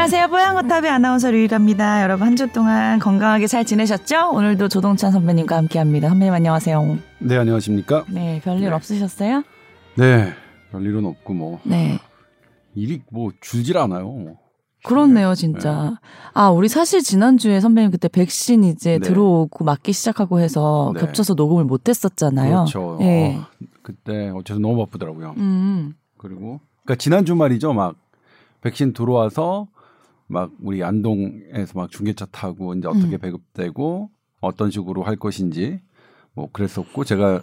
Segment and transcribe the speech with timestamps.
[0.00, 0.28] 안녕하세요.
[0.28, 2.02] 뽀얀거탑의 아나운서 류일합니다.
[2.02, 4.30] 여러분 한 주 동안 건강하게 잘 지내셨죠?
[4.32, 6.08] 오늘도 조동찬 선배님과 함께합니다.
[6.08, 6.98] 선배님 안녕하세요.
[7.18, 8.06] 네, 안녕하십니까?
[8.08, 8.68] 네, 별일 네.
[8.70, 9.42] 없으셨어요?
[9.98, 10.32] 네,
[10.72, 11.98] 별일은 없고 뭐 네.
[12.74, 14.38] 일이 뭐 줄질 않아요.
[14.84, 15.98] 그렇네요, 진짜.
[16.32, 19.00] 아, 우리 사실 지난주에 선배님 그때 백신 이제 네.
[19.00, 21.00] 들어오고 맞기 시작하고 해서 네.
[21.00, 22.64] 겹쳐서 녹음을 못 했었잖아요.
[22.64, 22.96] 그렇죠.
[23.00, 23.36] 네.
[23.36, 23.44] 어,
[23.82, 25.34] 그때 어째서 너무 바쁘더라고요.
[25.36, 25.92] 음.
[26.16, 27.74] 그리고 그러니까 지난 주 말이죠.
[27.74, 27.96] 막
[28.62, 29.68] 백신 들어와서
[30.30, 33.18] 막 우리 안동에서 막 중계차 타고 이제 어떻게 음.
[33.18, 35.80] 배급되고 어떤 식으로 할 것인지
[36.34, 37.42] 뭐 그랬었고 제가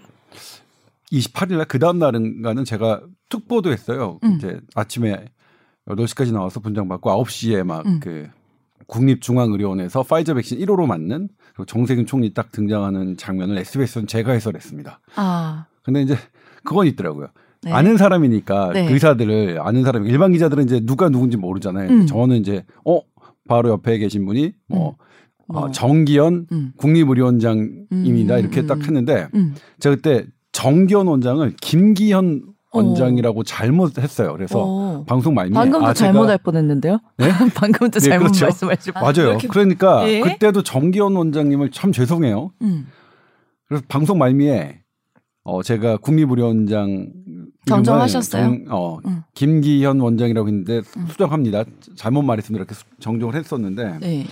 [1.12, 4.20] 28일 날그 다음 날인가는 제가 특보도 했어요.
[4.24, 4.36] 음.
[4.38, 5.26] 이제 아침에
[5.88, 8.00] 8시까지 나와서 분장 받고 9시에 막 음.
[8.00, 8.30] 그
[8.88, 11.28] 국립중앙의료원에서 파이저 백신 1호로 맞는
[11.66, 15.02] 정세균 총리 딱 등장하는 장면을 SBS는 제가 해설했습니다.
[15.16, 15.66] 아.
[15.84, 16.16] 근데 이제
[16.64, 17.28] 그건 있더라고요.
[17.64, 17.72] 네.
[17.72, 18.86] 아는 사람이니까 네.
[18.88, 21.90] 그 의사들을 아는 사람 일반 기자들은 이제 누가 누군지 모르잖아요.
[21.90, 22.06] 음.
[22.06, 23.00] 저는 이제 어
[23.48, 24.96] 바로 옆에 계신 분이 뭐
[25.50, 25.62] 뭐.
[25.62, 26.74] 어, 정기현 음.
[26.78, 29.56] 국립의료원장입니다 음, 이렇게 음, 딱 했는데 음.
[29.80, 32.78] 제가 그때 정기현 원장을 김기현 어.
[32.80, 34.34] 원장이라고 잘못했어요.
[34.34, 35.06] 그래서 어.
[35.08, 37.00] 방송 말미에 방금도 아, 잘못할 뻔했는데요.
[37.18, 37.30] 네?
[37.56, 38.46] 방금도 네, 잘못 그렇죠.
[38.46, 39.02] 말씀하실 뻔.
[39.04, 39.30] 맞아요.
[39.32, 40.20] 이렇게- 그러니까 예?
[40.20, 42.52] 그때도 정기현 원장님을 참 죄송해요.
[42.62, 42.88] 음.
[43.68, 44.82] 그래서 방송 말미에
[45.44, 47.08] 어 제가 국립의료원장
[47.68, 48.58] 정정하셨어요?
[48.70, 49.22] 어 음.
[49.34, 51.64] 김기현 원장이라고 했는데 수정합니다.
[51.96, 52.60] 잘못 말했습니다.
[52.62, 54.26] 이렇게 수- 정정을 했었는데 네.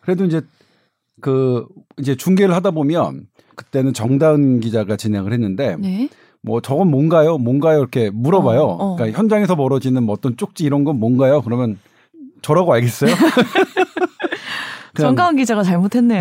[0.00, 0.40] 그래도 이제
[1.20, 1.66] 그
[1.98, 3.26] 이제 중계를 하다 보면
[3.56, 6.08] 그때는 정다은 기자가 진행을 했는데 네.
[6.42, 7.38] 뭐 저건 뭔가요?
[7.38, 7.78] 뭔가요?
[7.78, 8.60] 이렇게 물어봐요.
[8.62, 8.96] 어, 어.
[8.96, 11.42] 그러니까 현장에서 벌어지는 뭐 어떤 쪽지 이런 건 뭔가요?
[11.42, 11.78] 그러면
[12.42, 13.14] 저라고 알겠어요?
[15.00, 16.20] 정가은 기자가 잘못했네요.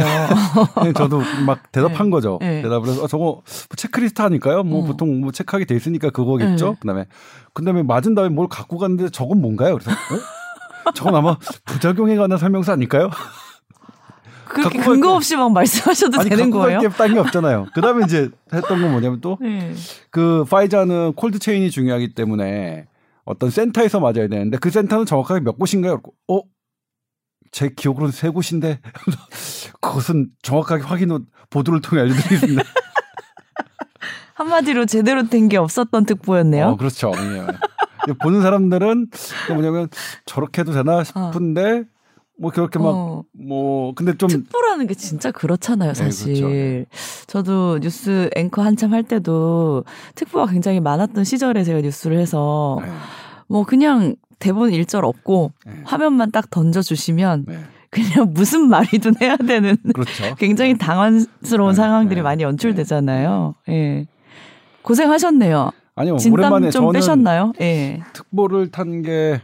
[0.76, 2.12] 그냥 저도 막 대답한 네.
[2.12, 2.38] 거죠.
[2.42, 2.62] 네.
[2.62, 3.44] 대답을 해서 어, 저거 뭐
[3.76, 4.64] 체크리스트 하니까요.
[4.64, 4.86] 뭐 어.
[4.86, 6.70] 보통 뭐 체크하게 돼 있으니까 그거겠죠.
[6.70, 6.76] 네.
[6.80, 7.06] 그다음에
[7.54, 9.78] 그다음에 맞은 다음에 뭘 갖고 갔는데 저건 뭔가요?
[9.78, 10.92] 그래서 어?
[10.96, 13.10] 저건 아마 부작용에 관한 설명서 아닐까요?
[14.46, 16.80] 그렇게 근거 게- 없이 막 말씀하셔도 되는 갖고 거예요?
[16.80, 17.68] 갈게딴게 없잖아요.
[17.74, 19.74] 그다음에 이제 했던 건 뭐냐면 또 네.
[20.10, 22.88] 그 파이자는 콜드 체인이 중요하기 때문에
[23.24, 26.02] 어떤 센터에서 맞아야 되는데 그 센터는 정확하게 몇 곳인가요?
[26.28, 26.42] 어?
[27.52, 28.80] 제 기억으로는 세 곳인데
[29.82, 31.20] 그것은 정확하게 확인 후
[31.50, 32.64] 보도를 통해 알려드리겠습니다.
[34.36, 36.68] 한마디로 제대로 된 게 없었던 특보였네요.
[36.70, 37.12] 어, 그렇죠.
[37.16, 38.14] 예.
[38.14, 39.08] 보는 사람들은
[39.48, 39.88] 그 뭐냐면
[40.26, 41.84] 저렇게 해도 되나 싶은데
[42.40, 43.24] 뭐 그렇게 막 어.
[43.34, 46.34] 뭐 근데 좀 특보라는 게 진짜 그렇잖아요, 네, 사실.
[46.34, 46.48] 그렇죠.
[46.50, 46.86] 네.
[47.28, 49.84] 저도 뉴스 앵커 한참 할 때도
[50.16, 52.92] 특보가 굉장히 많았던 시절에 제가 뉴스를 해서 네,
[53.48, 55.74] 뭐 그냥 대본 일절 없고 네.
[55.86, 57.60] 화면만 딱 던져주시면 네.
[57.90, 60.36] 그냥 무슨 말이든 해야 되는 그렇죠.
[60.40, 63.56] 굉장히 당황스러운 네, 상황들이 네, 많이 연출되잖아요.
[63.70, 64.06] 예.
[64.82, 65.72] 고생하셨네요.
[65.96, 67.54] 아니요 진땀 오랜만에 좀 빼셨나요?
[67.62, 68.02] 예.
[68.14, 69.42] 특보를 탄 게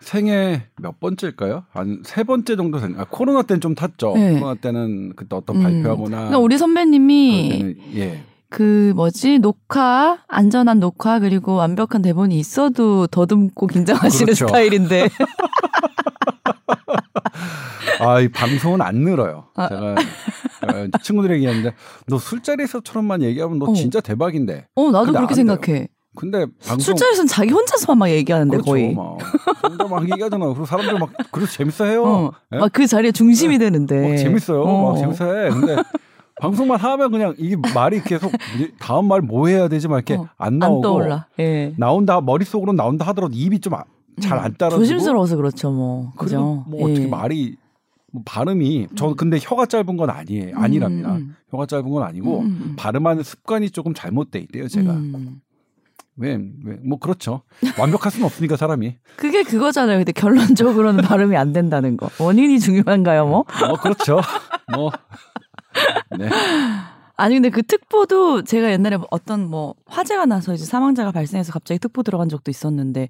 [0.00, 1.64] 생애 몇 번째일까요?
[1.70, 2.94] 한 세 번째 정도 된.
[2.98, 4.12] 아, 코로나 때는 좀 탔죠.
[4.14, 4.34] 네.
[4.34, 5.62] 코로나 때는 그때 어떤 음.
[5.62, 8.22] 발표하거나 그러니까 우리 선배님이 때는 예.
[8.54, 14.46] 그 뭐지 녹화 안전한 녹화 그리고 완벽한 대본이 있어도 더듬고 긴장하시는 그렇죠.
[14.46, 15.08] 스타일인데
[17.98, 19.46] 아, 이 방송은 안 늘어요.
[19.56, 19.68] 아.
[19.68, 19.96] 제가 어,
[21.02, 21.74] 친구들에게 얘기하는데
[22.06, 23.74] 너 술자리에서처럼만 얘기하면 너 어.
[23.74, 24.68] 진짜 대박인데.
[24.76, 25.34] 어 나도 그렇게.
[25.34, 29.18] 생각해 근데 방송 술자리에서는 자기 혼자서만 막 얘기하는데 그렇죠, 거의 막
[29.64, 30.50] 혼자 막 얘기하잖아요.
[30.50, 32.04] 그리고 사람들 막 그래서 재밌어해요.
[32.04, 32.58] 어, 예?
[32.58, 34.62] 막그 자리에 중심이 되는데 막 재밌어요.
[34.62, 34.92] 어.
[34.92, 35.50] 막 재밌어해.
[35.50, 35.74] 근데
[36.40, 38.32] 방송만 하면 그냥 이게 말이 계속
[38.78, 39.88] 다음 말 뭐 해야 되지?
[39.88, 41.72] 막 이렇게 어, 안 나오고 안 예.
[41.78, 43.72] 나온다 머릿속으로 나온다 하더라도 입이 좀
[44.20, 44.82] 잘안 따라주고.
[44.82, 46.10] 조심스러워서 그렇죠 뭐.
[46.16, 46.64] 그죠?
[46.68, 47.06] 뭐 어떻게 예.
[47.06, 47.56] 말이
[48.12, 50.56] 뭐 발음이 저 근데 혀가 짧은 건 아니에요.
[50.56, 51.12] 아니랍니다.
[51.12, 51.36] 음, 음.
[51.50, 52.74] 혀가 짧은 건 아니고 음, 음.
[52.76, 54.92] 발음하는 습관이 조금 잘못돼 있대요 제가.
[54.92, 55.40] 음.
[56.16, 57.42] 왜왜뭐 그렇죠.
[57.78, 58.96] 완벽할 수는 없으니까 사람이.
[59.16, 59.98] 그게 그거잖아요.
[59.98, 62.08] 근데 결론적으로는 발음이 안 된다는 거.
[62.20, 63.44] 원인이 중요한가요 뭐?
[63.66, 64.20] 뭐 그렇죠.
[64.72, 64.92] 뭐
[66.18, 66.28] 네.
[67.16, 72.02] 아니 근데 그 특보도 제가 옛날에 어떤 뭐 화재가 나서 이제 사망자가 발생해서 갑자기 특보
[72.02, 73.08] 들어간 적도 있었는데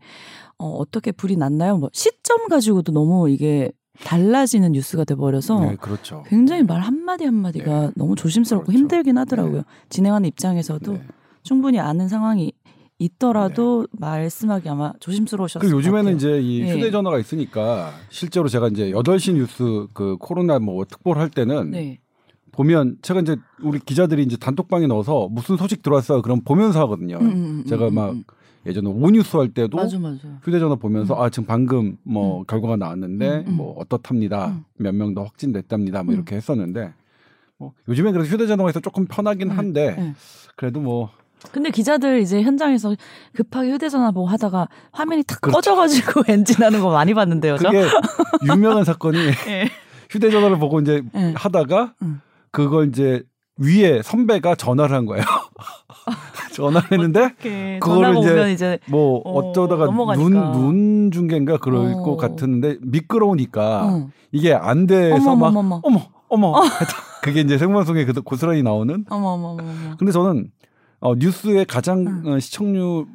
[0.59, 1.79] 어, 어떻게 불이 났나요?
[1.79, 3.73] 뭐 시점 가지고도 너무 이게
[4.03, 7.91] 달라지는 뉴스가 돼 버려서 네, 그렇죠 굉장히 말 한마디 한마디가 네.
[7.95, 8.79] 너무 조심스럽고 그렇죠.
[8.79, 9.59] 힘들긴 하더라고요.
[9.59, 9.65] 네.
[9.89, 11.03] 진행하는 입장에서도 네.
[11.43, 12.53] 충분히 아는 상황이
[12.99, 16.15] 있더라도 말씀하기 아마 조심스러우셨을 것 요즘에는.
[16.17, 16.73] 이제 이 예.
[16.73, 21.99] 휴대전화가 있으니까 실제로 제가 이제 8시 뉴스 그 코로나 뭐 특보를 할 때는 네.
[22.55, 26.23] 보면 제가 이제 우리 기자들이 이제 단톡방에 넣어서 무슨 소식 들어왔어요.
[26.23, 27.19] 그럼 보면서 하거든요.
[27.19, 28.25] 음, 음, 음, 제가 음, 막 음.
[28.67, 30.21] 예전에 오뉴스 할 때도 맞아 맞아.
[30.43, 31.21] 휴대전화 보면서 음.
[31.21, 33.57] 아 지금 방금 뭐 결과가 나왔는데 음, 음.
[33.57, 34.49] 뭐 어떻답니다.
[34.49, 34.65] 음.
[34.79, 36.03] 몇명 더 확진됐답니다.
[36.03, 36.17] 뭐 음.
[36.17, 36.95] 이렇게 했었는데
[37.59, 40.15] 뭐 요즘에 그래서 휴대전화가 있어 조금 편하긴 음, 한데 네.
[40.57, 41.11] 그래도 뭐
[41.53, 42.95] 근데 기자들 이제 현장에서
[43.35, 45.57] 급하게 휴대전화 보고 하다가 화면이 탁 그렇죠.
[45.57, 47.71] 꺼져가지고 엔진 하는 거 많이 봤는데요, 저?
[47.71, 47.87] 그게
[48.51, 49.19] 유명한 사건이
[49.49, 49.69] 예.
[50.09, 51.35] 휴대전화를 보고 이제 예.
[51.37, 52.23] 하다가 음.
[52.55, 53.23] 그걸 이제
[53.59, 55.25] 위에 선배가 전화를 한 거예요.
[56.55, 57.35] 전화를 했는데
[57.81, 60.29] 그거를 이제 이제 뭐 어, 어쩌다가 넘어가니까.
[60.29, 62.03] 눈, 눈 중계인가 그럴 어.
[62.03, 64.09] 것 같은데 미끄러우니까 어.
[64.33, 65.81] 이게 안 돼서 막 어머머머머.
[65.83, 66.55] 어머 어머
[67.23, 69.97] 그게 이제 생방송에 그- 고스란히 나오는 어머 어머 어머 어머.
[69.99, 70.51] 근데 저는
[71.01, 72.33] 어, 뉴스의 가장 응.
[72.33, 73.07] 어, 시청률을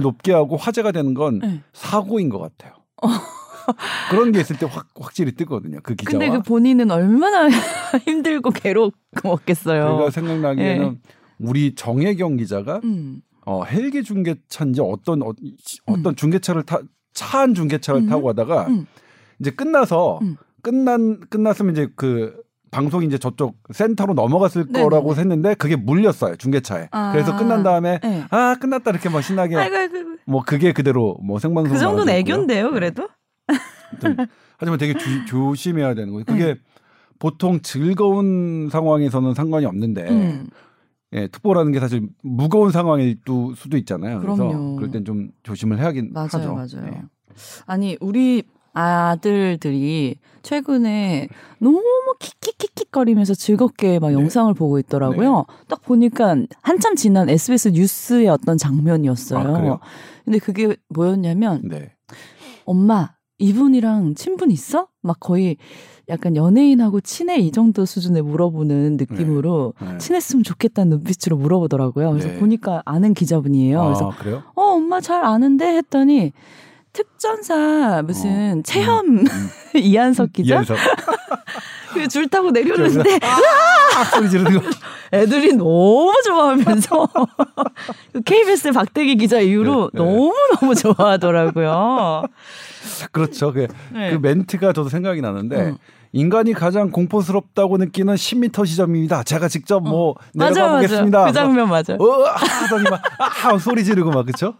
[0.00, 1.60] 높게 하고 화제가 되는 건 네.
[1.72, 2.72] 사고인 것 같아요.
[4.10, 5.78] 그런 게 있을 때 확, 확실히 뜨거든요.
[5.82, 6.18] 그 기자와.
[6.24, 7.48] 근데 그 본인은 얼마나
[8.06, 9.96] 힘들고 괴롭겠어요.
[9.98, 11.00] 제가 생각나기에는
[11.40, 13.20] 우리 정혜경 기자가 음.
[13.46, 15.32] 어, 헬기 중계차인지 어떤 어,
[16.02, 16.78] 떤 중계차를 타
[17.14, 18.08] 차 한 중계차를 음.
[18.08, 18.86] 타고 가다가 음.
[19.38, 20.36] 이제 끝나서 음.
[20.62, 22.34] 끝난 끝났으면 이제 그
[22.72, 24.82] 방송이 이제 저쪽 센터로 넘어갔을 네네네.
[24.82, 26.88] 거라고 했는데 그게 물렸어요 중계차에.
[26.90, 27.12] 아.
[27.12, 28.24] 그래서 끝난 다음에 네.
[28.30, 30.10] 아 끝났다 이렇게 막 신나게 아이고 아이고 아이고.
[30.26, 32.34] 뭐 그게 그대로 뭐 생방송 그 정도는 있고요.
[32.34, 32.72] 애교인데요, 네.
[32.72, 33.08] 그래도.
[34.58, 36.24] 하지만 되게 주- 조심해야 되는 거예요.
[36.24, 36.32] 네.
[36.32, 36.60] 그게
[37.18, 40.46] 보통 즐거운 상황에서는 상관이 없는데 음.
[41.12, 44.20] 예, 특보라는 게 사실 무거운 상황일 또 수도 있잖아요.
[44.20, 44.76] 그래서 그럼요.
[44.76, 46.54] 그럴 땐 좀 조심을 해야긴 맞아요, 하죠.
[46.54, 46.90] 맞아요.
[46.90, 47.02] 네.
[47.66, 48.42] 아니 우리
[48.72, 51.28] 아들들이 최근에
[51.60, 51.80] 너무
[52.18, 54.14] 킥킥킥킥거리면서 즐겁게 막 네.
[54.14, 55.44] 영상을 보고 있더라고요.
[55.68, 59.56] 딱 보니까 한참 지난 SBS 뉴스의 어떤 장면이었어요.
[59.56, 59.78] 아?
[60.24, 61.92] 근데 그게 뭐였냐면 네.
[62.64, 63.12] 엄마
[63.44, 64.88] 이분이랑 친분 있어?
[65.02, 65.58] 막 거의
[66.08, 69.98] 약간 연예인하고 친해 이 정도 수준에 물어보는 느낌으로 네.
[69.98, 72.10] 친했으면 좋겠다는 눈빛으로 물어보더라고요.
[72.10, 72.38] 그래서 네.
[72.38, 73.80] 보니까 아는 기자분이에요.
[73.80, 74.42] 아, 그래서 그래요?
[74.54, 76.32] 어 엄마 잘 아는데 했더니
[76.94, 79.24] 특전사 무슨 체험 음.
[79.76, 80.74] 이한석 기자 이해해서
[81.92, 84.62] 그줄 타고 내려오는데 아, 소리 지르는 거.
[85.12, 87.08] 애들이 너무 좋아하면서
[88.12, 90.04] 그 KBS 박대기 기자 이후로 네, 네.
[90.04, 92.24] 너무 너무 좋아하더라고요.
[93.12, 93.52] 그렇죠.
[93.52, 94.10] 그, 네.
[94.10, 95.76] 그 멘트가 저도 생각이 나는데 음.
[96.12, 99.24] 인간이 가장 공포스럽다고 느끼는 10m 지점입니다.
[99.24, 100.48] 제가 직접 뭐 내려가 어.
[100.50, 101.24] 맞아 맞아 보겠습니다.
[101.24, 101.94] 그 장면 맞아.
[101.94, 102.22] 어,
[102.62, 104.54] 하더니 막 아, 소리 지르고 막 그렇죠?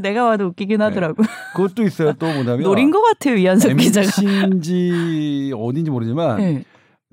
[0.00, 1.22] 내가 봐도 웃기긴 하더라고.
[1.54, 2.12] 그것도 있어요.
[2.14, 4.06] 또 뭐냐면 노린 것 같아요 이한석 기자가.
[4.06, 6.64] MC인지 어딘지 모르지만 네.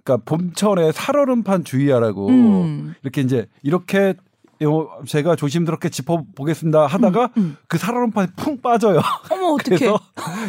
[0.04, 2.96] 그러니까 봄철에 살얼음판 주의하라고 음.
[3.02, 4.16] 이렇게 이제 이렇게
[4.62, 7.58] 요- 제가 조심스럽게 짚어보겠습니다 하다가 음.
[7.68, 9.02] 그 살얼음판이 푹 빠져요.
[9.32, 9.58] 어머.
[9.64, 10.00] 그래서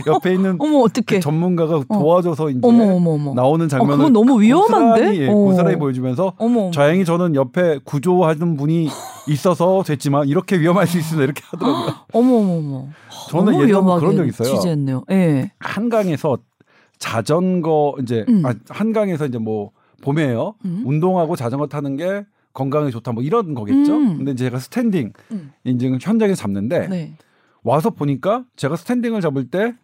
[0.07, 1.05] 옆에 있는 어머 어떡해.
[1.17, 3.35] 그 전문가가 도와줘서 이제 어머 어머 어머.
[3.35, 5.01] 나오는 장면을 그건 너무 위험한데?
[5.01, 5.35] 고스란히, 예, 어.
[5.35, 6.71] 고스란히 보여주면서 어머 어머.
[6.71, 8.89] 다행히 저는 옆에 구조하는 분이
[9.29, 11.95] 있어서 됐지만 이렇게 위험할 수 있으면 이렇게 하더라고요.
[12.13, 12.85] 어머 어머 어머.
[13.31, 14.49] 저는 예전에 그런 적 있어요.
[14.55, 15.05] 취재했네요.
[15.11, 15.51] 예.
[15.59, 16.39] 한강에서
[16.99, 18.43] 자전거 이제 음.
[18.47, 19.71] 아, 한강에서 이제 뭐
[20.03, 20.55] 봄에요.
[20.65, 20.83] 음.
[20.87, 22.25] 운동하고 자전거 타는 게
[22.55, 23.97] 건강에 좋다 뭐 이런 거겠죠.
[23.97, 24.17] 음.
[24.17, 25.53] 근데 제가 standing 음.
[25.65, 27.17] 인증 현장에 잡는데 네.
[27.63, 29.75] 와서 보니까 제가 standing을 잡을 때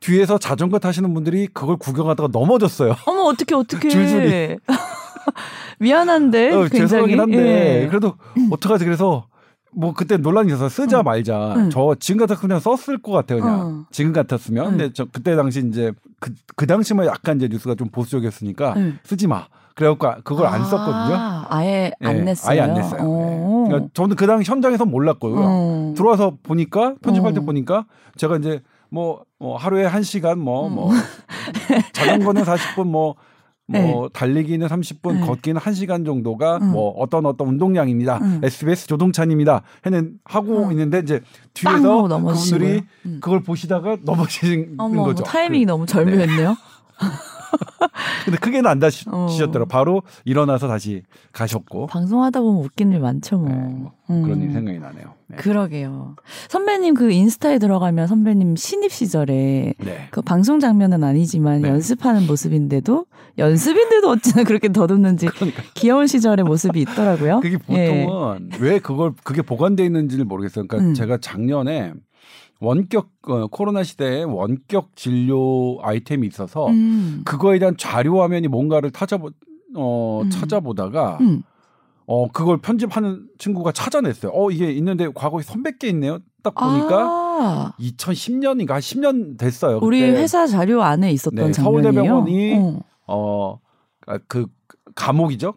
[0.00, 2.94] 뒤에서 자전거 타시는 분들이 그걸 구경하다가 넘어졌어요.
[3.06, 4.58] 어머 어떻게 어떻게 줄줄이.
[5.80, 7.86] 미안한데 어, 굉장히 죄송하긴 한데 예.
[7.88, 8.14] 그래도
[8.50, 9.26] 어떡하지 그래서
[9.74, 11.04] 뭐 그때 논란이 있어서 쓰자 응.
[11.04, 11.54] 말자.
[11.56, 11.70] 응.
[11.70, 13.40] 저 지금 같았으면 썼을 것 같아요.
[13.40, 13.86] 그냥 어.
[13.90, 14.64] 지금 같았으면.
[14.66, 14.70] 응.
[14.70, 18.98] 근데 저 그때 당시 이제 그, 그 당시만 약간 이제 뉴스가 좀 보수적이었으니까 응.
[19.04, 19.46] 쓰지 마.
[19.74, 21.44] 그래갖고 그걸 안 아, 썼거든요.
[21.48, 22.50] 아예 안 예, 냈어요.
[22.50, 23.00] 아예 안 냈어요.
[23.02, 23.64] 어.
[23.66, 23.68] 예.
[23.68, 25.34] 그러니까 저는 그 당시 현장에서 몰랐고요.
[25.38, 25.94] 어.
[25.96, 27.44] 들어와서 보니까 편집할 때 어.
[27.44, 27.86] 보니까
[28.16, 28.60] 제가 이제
[28.90, 30.74] 뭐, 뭐 하루에 한 시간 뭐 음.
[30.74, 30.90] 뭐
[31.92, 33.14] 자전거는 40분 뭐.
[33.68, 34.08] 뭐 네.
[34.12, 35.20] 달리기는 30분, 네.
[35.26, 36.72] 걷기는 1시간 정도가 음.
[36.72, 38.18] 뭐 어떤 어떤 운동량입니다.
[38.18, 38.40] 음.
[38.42, 39.62] SBS 조동찬입니다.
[39.86, 40.72] 해는 하고 음.
[40.72, 41.20] 있는데 이제
[41.64, 42.02] 빵 뒤에서.
[42.08, 43.18] 그분들이 음.
[43.22, 45.22] 그걸 보시다가 넘어지는 어머, 거죠.
[45.22, 46.54] 타이밍이 너무 절묘했네요.
[46.98, 47.06] 그-
[48.24, 49.62] 근데 크게는 안 다치셨더라고요.
[49.62, 49.66] 어.
[49.66, 53.48] 바로 일어나서 다시 가셨고 방송하다 보면 웃긴 일 많죠, 뭐.
[53.48, 54.22] 네, 뭐 음.
[54.22, 55.14] 그런 일이 생각이 나네요.
[55.28, 55.36] 네.
[55.36, 56.16] 그러게요.
[56.48, 60.08] 선배님 그 인스타에 들어가면 선배님 신입 시절에 네.
[60.10, 61.68] 그 방송 장면은 아니지만 네.
[61.68, 63.06] 연습하는 모습인데도
[63.38, 67.40] 연습인데도 어찌나 그렇게 더듬는지 그러니까 귀여운 시절의 모습이 있더라고요.
[67.40, 68.04] 그게 예.
[68.04, 70.66] 보통은 왜 그걸 그게 보관돼 있는지를 모르겠어요.
[70.66, 70.94] 그러니까 음.
[70.94, 71.92] 제가 작년에
[72.62, 77.22] 원격 어, 코로나 시대에 원격 진료 아이템이 있어서 음.
[77.24, 79.30] 그거에 대한 자료 화면이 뭔가를 찾아보
[79.74, 80.30] 어, 음.
[80.30, 81.42] 찾아보다가 음.
[82.06, 84.32] 어 그걸 편집하는 친구가 찾아냈어요.
[84.34, 86.18] 어 이게 있는데 과거에 선백 개 있네요.
[86.42, 89.78] 딱 보니까 아, 2010년인가 한 10년 됐어요.
[89.82, 90.20] 우리 그때.
[90.20, 91.82] 회사 자료 안에 있었던 네, 장면이에요.
[91.92, 92.54] 서울대병원이
[93.06, 93.60] 어.
[94.06, 94.46] 어그
[94.94, 95.54] 감옥이죠.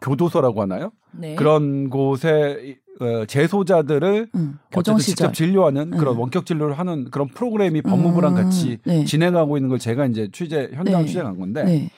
[0.00, 0.92] 교도소라고 하나요?
[1.12, 1.34] 네.
[1.34, 2.85] 그런 곳에 어,
[3.26, 4.98] 재소자들을 음, 어쨌든.
[4.98, 5.98] 직접 진료하는 음.
[5.98, 9.04] 그런 원격 진료를 하는 그런 프로그램이 법무부랑 음, 같이 네.
[9.04, 11.06] 진행하고 있는 걸 제가 이제 취재 현장 네.
[11.06, 11.90] 취재한 건데 네.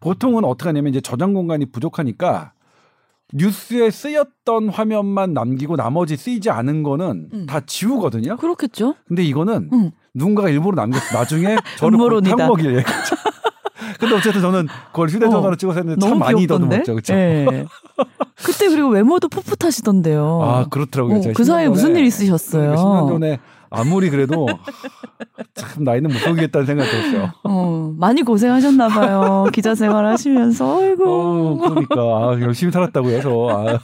[0.00, 2.52] 보통은 어떻게 하냐면 이제 저장 공간이 부족하니까
[3.32, 7.46] 뉴스에 쓰였던 화면만 남기고 나머지 쓰이지 않은 거는 음.
[7.46, 8.36] 다 지우거든요.
[8.36, 8.94] 그렇겠죠.
[9.06, 9.90] 근데 이거는 응.
[10.14, 11.16] 누군가가 일부러 남겼어.
[11.16, 12.36] 나중에 저를 음모론이다.
[12.36, 12.84] 탕 먹일 얘기.
[13.98, 16.46] 근데 어쨌든 저는 그걸 휴대전화로 어, 찍어서 했는데 참 많이.
[16.46, 16.92] 더듬었죠.
[16.94, 17.14] 그렇죠?
[17.14, 17.64] 예.
[18.42, 20.40] 그때 그리고 외모도 풋풋하시던데요.
[20.42, 21.16] 아, 그렇더라고요.
[21.16, 22.74] 어, 그 10년 사이에 무슨 일 있으셨어요?
[22.74, 23.38] 10년 전에
[23.70, 24.46] 아무리 그래도
[25.54, 27.32] 참 나이는 못 속이겠다는 생각이 들었어요.
[27.44, 29.46] 어, 많이 고생하셨나 봐요.
[29.52, 30.80] 기자 생활 하시면서.
[30.80, 31.04] 아이고.
[31.08, 33.16] 어, 그러니까 아, 열심히 살았다고요.
[33.16, 33.78] 해서 아,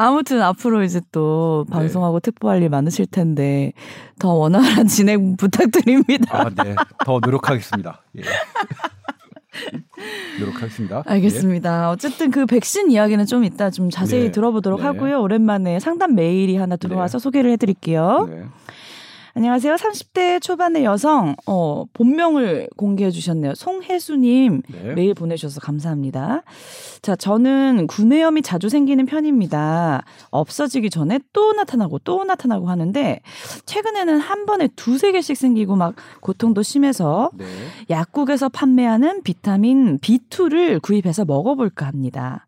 [0.00, 1.74] 아무튼 앞으로 이제 또 네.
[1.74, 3.74] 방송하고 특보할 일 많으실 텐데
[4.18, 6.40] 더 원활한 진행 부탁드립니다.
[6.40, 6.74] 아, 네.
[7.04, 8.00] 더 노력하겠습니다.
[8.16, 8.22] 예.
[10.40, 11.02] 노력하겠습니다.
[11.06, 11.90] 알겠습니다.
[11.90, 14.30] 어쨌든 그 백신 이야기는 좀 이따 좀 자세히 네.
[14.30, 14.86] 들어보도록 네.
[14.86, 15.20] 하고요.
[15.20, 18.26] 오랜만에 상담 메일이 하나 들어와서 소개를 해드릴게요.
[19.34, 19.76] 안녕하세요.
[19.76, 23.54] 30대 초반의 여성, 어, 본명을 공개해 주셨네요.
[23.54, 24.94] 송혜수님 네.
[24.94, 26.42] 메일 보내주셔서 감사합니다.
[27.00, 30.02] 자, 저는 구내염이 자주 생기는 편입니다.
[30.30, 33.20] 없어지기 전에 또 나타나고 또 나타나고 하는데,
[33.66, 37.46] 최근에는 한 번에 두세 개씩 생기고 막 고통도 심해서 네.
[37.88, 42.46] 약국에서 판매하는 비타민 B2를 구입해서 먹어볼까 합니다.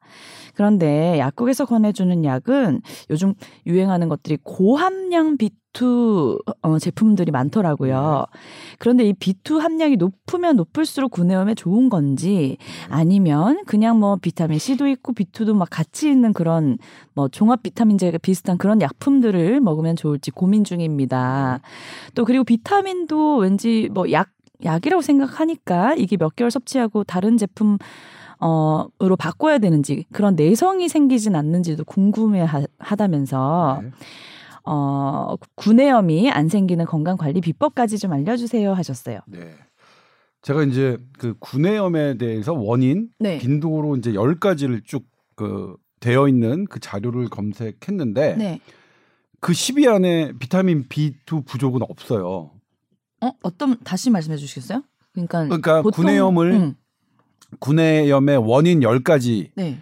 [0.54, 3.34] 그런데 약국에서 권해주는 약은 요즘
[3.66, 5.38] 유행하는 것들이 고함량
[5.72, 8.26] B2 어, 제품들이 많더라고요.
[8.78, 15.12] 그런데 이 B2 함량이 높으면 높을수록 구내염에 좋은 건지 아니면 그냥 뭐 비타민 C도 있고
[15.12, 16.78] B2도 막 같이 있는 그런
[17.14, 21.60] 뭐 종합 비타민제가 비슷한 그런 약품들을 먹으면 좋을지 고민 중입니다.
[22.14, 24.30] 또 그리고 비타민도 왠지 뭐약
[24.64, 27.78] 약이라고 생각하니까 이게 몇 개월 섭취하고 다른 제품
[28.38, 33.90] 어으로 바꿔야 되는지 그런 내성이 생기진 않는지도 궁금해 하 다면서 네.
[34.64, 39.20] 어 구내염이 안 생기는 건강 관리 비법까지 좀 알려주세요 하셨어요.
[39.26, 39.54] 네.
[40.42, 43.38] 제가 이제 그 구내염에 대해서 원인 네.
[43.38, 45.04] 빈도로 이제 열 가지를 쭉
[45.34, 48.60] 그 되어 있는 그 자료를 검색했는데 네.
[49.40, 52.50] 그 10위 안에 비타민 B2 부족은 없어요.
[53.22, 54.82] 어 어떤 다시 말씀해 주시겠어요?
[55.12, 56.74] 그러니까 그러니까 보통- 구내염을 음,
[57.60, 59.78] 구내염의 원인 10가지가 네.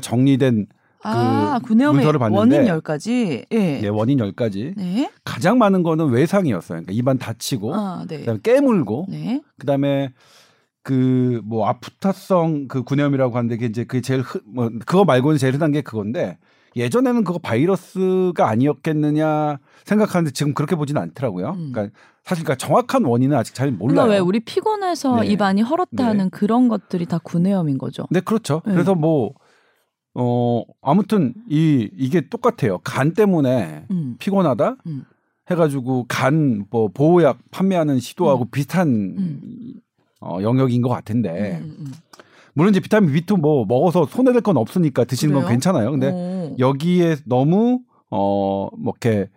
[0.00, 0.66] 정리된
[1.04, 3.44] 아 구내염의 문서를 봤는데 원인 열 가지.
[3.50, 3.80] 예.
[3.80, 4.74] 네, 원인 10가지.
[4.76, 5.10] 네.
[5.24, 6.82] 가장 많은 거는 외상이었어요.
[6.82, 8.20] 그러니까 입안 다치고 아 네.
[8.20, 9.42] 그다음에 깨물고 네.
[9.58, 10.12] 그다음에
[10.82, 15.54] 그 뭐 아프타성 그 구내염이라고 하는데 그게 이제 그게 제일 흔, 뭐 그거 말고는 제일
[15.54, 16.38] 흔한 게 그건데
[16.76, 21.50] 예전에는 그거 바이러스가 아니었겠느냐 생각하는데 지금 그렇게 보지는 않더라고요.
[21.50, 21.70] 음.
[21.72, 23.94] 그러니까 사실 그러니까 정확한 원인은 아직 잘 몰라요.
[23.94, 25.26] 그러니까 왜 우리 피곤해서 네.
[25.28, 26.28] 입안이 헐었다 네.
[26.32, 28.06] 그런 것들이 다 구내염인 거죠.
[28.10, 28.62] 네, 그렇죠.
[28.66, 28.72] 네.
[28.72, 29.34] 그래서 뭐
[30.14, 32.78] 어, 아무튼 이 이게 똑같아요.
[32.78, 34.16] 간 때문에 음.
[34.18, 35.04] 피곤하다 음.
[35.50, 39.74] 해가지고 간 뭐 보호약 판매하는 시도하고 비슷한 음.
[40.20, 41.92] 어, 영역인 것 같은데 음, 음,
[42.54, 45.50] 물론 이제 비타민 B2 뭐 먹어서 손해될 건 없으니까 드시는 건 그래요?
[45.50, 45.90] 괜찮아요.
[45.90, 46.56] 근데 오.
[46.58, 49.28] 여기에 너무 어뭐 이렇게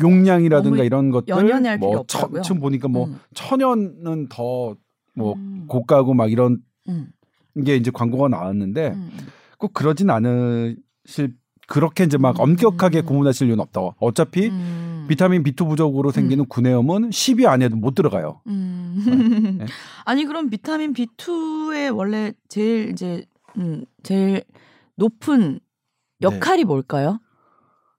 [0.00, 1.34] 용량이라든가 이런 것들
[1.78, 2.04] 뭐?
[2.06, 3.18] 천- 지금 보니까 뭐 음.
[3.34, 4.76] 천연은 더뭐
[5.36, 5.64] 음.
[5.68, 7.08] 고가고 막 이런 음,
[7.66, 9.18] 게 이제 광고가 나왔는데 음, 음.
[9.62, 11.36] 꼭 그러진 않으실
[11.68, 12.42] 그렇게 이제 막 음.
[12.42, 13.80] 엄격하게 구분하실 이유는 없다.
[14.00, 15.06] 어차피 음.
[15.08, 18.40] 비타민 B2 부족으로 생기는 구내염은 10위 안에도 못 들어가요.
[18.48, 19.56] 음.
[19.60, 19.66] 네.
[20.04, 23.24] 아니 그럼 비타민 B2의 원래 제일 이제
[23.56, 24.42] 음, 제일
[24.96, 25.60] 높은
[26.22, 27.20] 역할이 뭘까요?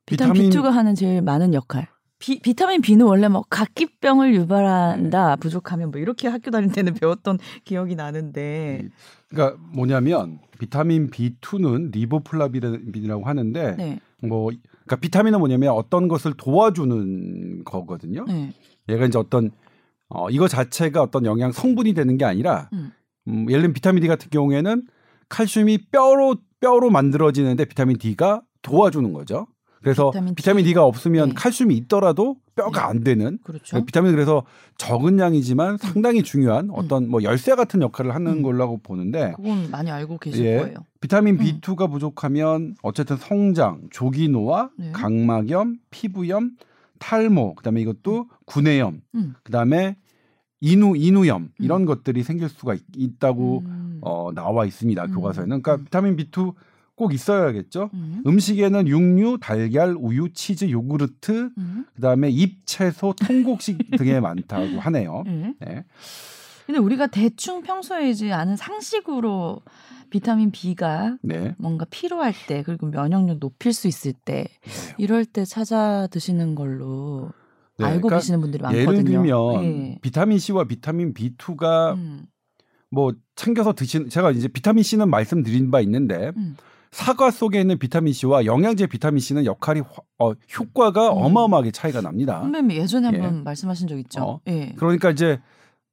[0.06, 0.50] 비타민, 네.
[0.50, 1.88] 비타민- B2가 하는 제일 많은 역할.
[2.20, 4.38] 비, 비타민 B는 원래 뭐 각기병을 네.
[4.38, 8.88] 유발한다 부족하면 뭐 이렇게 학교 다닐 때는 배웠던 기억이 나는데
[9.34, 18.26] 그러니까 뭐냐면 비타민 B2는 리보플라빈이라고 하는데 네, 뭐 그러니까 비타민은 뭐냐면 어떤 것을 도와주는 거거든요.
[18.26, 18.54] 네,
[18.90, 19.52] 얘가 이제 어떤
[20.08, 22.92] 어 이거 자체가 어떤 영양 성분이 되는 게 아니라 음.
[23.28, 24.84] 음, 예를 들면 비타민 D 같은 경우에는
[25.30, 29.48] 칼슘이 뼈로 뼈로 만들어지는데 비타민 D가 도와주는 거죠.
[29.84, 30.70] 그래서 비타민 비타민, D.
[30.70, 31.36] D가 없으면 네.
[31.36, 32.86] 칼슘이 있더라도 뼈가 네.
[32.88, 33.84] 안 되는 그렇죠.
[33.86, 34.44] 비타민 그래서
[34.78, 38.42] 적은 양이지만 상당히 중요한 어떤 뭐 열쇠 같은 역할을 하는 음.
[38.42, 40.58] 걸로 보는데 그건 많이 알고 계실 예.
[40.58, 40.78] 거예요.
[41.02, 41.40] 비타민 음.
[41.40, 44.92] B2가 부족하면 어쨌든 성장, 조기 노화, 네.
[44.94, 46.52] 각막염, 피부염,
[47.00, 49.34] 탈모, 그다음에 이것도 구내염, 음.
[49.44, 49.98] 그다음에
[50.62, 54.00] 인후 인후염 이런 것들이 생길 수가 있, 다고 음.
[54.02, 55.14] 어, 나와 있습니다 음.
[55.14, 55.62] 교과서에는.
[55.62, 55.84] 그러니까 음.
[55.84, 56.54] 비타민 B2
[56.96, 57.90] 꼭 있어야겠죠.
[57.94, 58.22] 음.
[58.26, 61.86] 음식에는 육류, 달걀, 우유, 치즈, 요구르트, 음.
[61.96, 65.24] 그다음에 잎, 채소, 통곡식 등에 많다고 하네요.
[65.28, 65.56] 음.
[65.60, 65.86] 네.
[66.66, 69.62] 근데 우리가 대충 평소에 이제 아는 상식으로
[70.10, 71.56] 비타민 B가 네.
[71.58, 74.46] 뭔가 필요할 때 그리고 면역력 높일 수 있을 때
[74.98, 77.32] 이럴 때 찾아 드시는 걸로
[77.80, 78.92] 네, 알고 그러니까 계시는 분들이 많거든요.
[78.92, 79.98] 예를 들면 예.
[80.02, 82.28] 비타민 C와 비타민 B2가 음,
[82.92, 86.56] 뭐 챙겨서 드시는 제가 이제 비타민 C는 말씀드린 바 있는데 음.
[86.94, 89.88] 사과 속에 있는 비타민 C와 영양제 비타민 C는 역할이 화-
[90.20, 91.18] 어, 효과가 음.
[91.24, 92.40] 어마어마하게 차이가 납니다.
[92.42, 93.20] 선배님 예전에 예.
[93.20, 94.22] 한번 말씀하신 적 있죠.
[94.22, 94.40] 어.
[94.48, 94.74] 예.
[94.78, 95.40] 그러니까 이제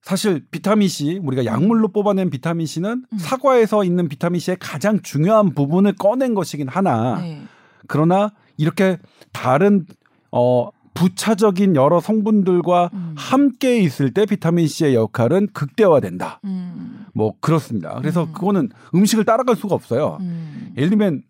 [0.03, 3.19] 사실 비타민 C 우리가 약물로 뽑아낸 비타민 C는 음.
[3.19, 7.43] 사과에서 있는 비타민 C의 가장 중요한 부분을 꺼낸 것이긴 하나 네.
[7.87, 8.99] 그러나 이렇게
[9.33, 9.87] 다른
[10.31, 13.15] 어 부차적인 여러 성분들과 음.
[13.17, 16.41] 함께 있을 때 비타민 C의 역할은 극대화된다.
[16.45, 17.00] 음.
[17.15, 17.95] 뭐 그렇습니다.
[18.01, 18.33] 그래서 음.
[18.33, 20.19] 그거는 음식을 따라갈 수가 없어요.
[20.21, 20.73] 음.
[20.77, 21.23] 예를 들면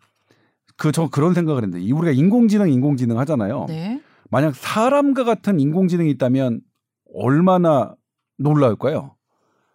[0.77, 3.67] 그 저 그런 생각을 했는데 이 우리가 인공지능 인공지능 하잖아요.
[3.69, 4.01] 네.
[4.31, 6.63] 만약 사람과 같은 인공지능이 있다면
[7.15, 7.95] 얼마나
[8.39, 9.15] 놀라울까요?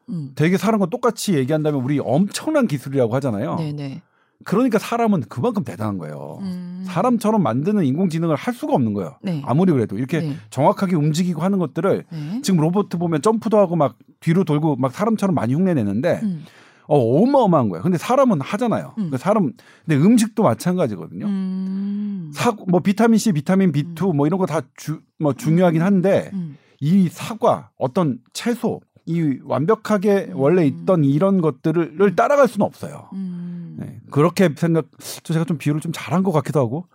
[0.10, 0.32] 음.
[0.36, 3.56] 되게 사람과 똑같이 얘기한다면 우리 엄청난 기술이라고 하잖아요.
[3.58, 4.02] 네네.
[4.46, 6.38] 그러니까 사람은 그만큼 대단한 거예요.
[6.42, 6.84] 음.
[6.88, 9.18] 사람처럼 만드는 인공지능을 할 수가 없는 거예요.
[9.22, 9.42] 네.
[9.46, 10.36] 아무리 그래도 이렇게 네.
[10.52, 12.42] 정확하게 움직이고 하는 것들을 네.
[12.44, 16.46] 지금 로봇 보면 점프도 하고 막 뒤로 돌고 막 사람처럼 많이 흉내내는데 음.
[16.88, 17.82] 어 어마어마한 거예요.
[17.84, 18.94] 근데 사람은 하잖아요.
[19.00, 19.10] 음.
[19.10, 19.52] 그 사람
[19.86, 21.26] 근데 음식도 마찬가지거든요.
[21.26, 22.32] 음.
[22.34, 26.58] 사뭐 비타민 C, 비타민 B2 뭐 이런 거 다 주 뭐 중요하긴 한데 음.
[26.82, 30.40] 이 사과 어떤 채소 이 완벽하게 음.
[30.40, 33.10] 원래 있던 이런 것들을 따라갈 수는 없어요.
[33.14, 33.76] 음.
[33.78, 34.00] 네.
[34.10, 34.86] 그렇게 생각
[35.24, 36.86] 저 제가 좀 비유를 좀 잘한 것 같기도 하고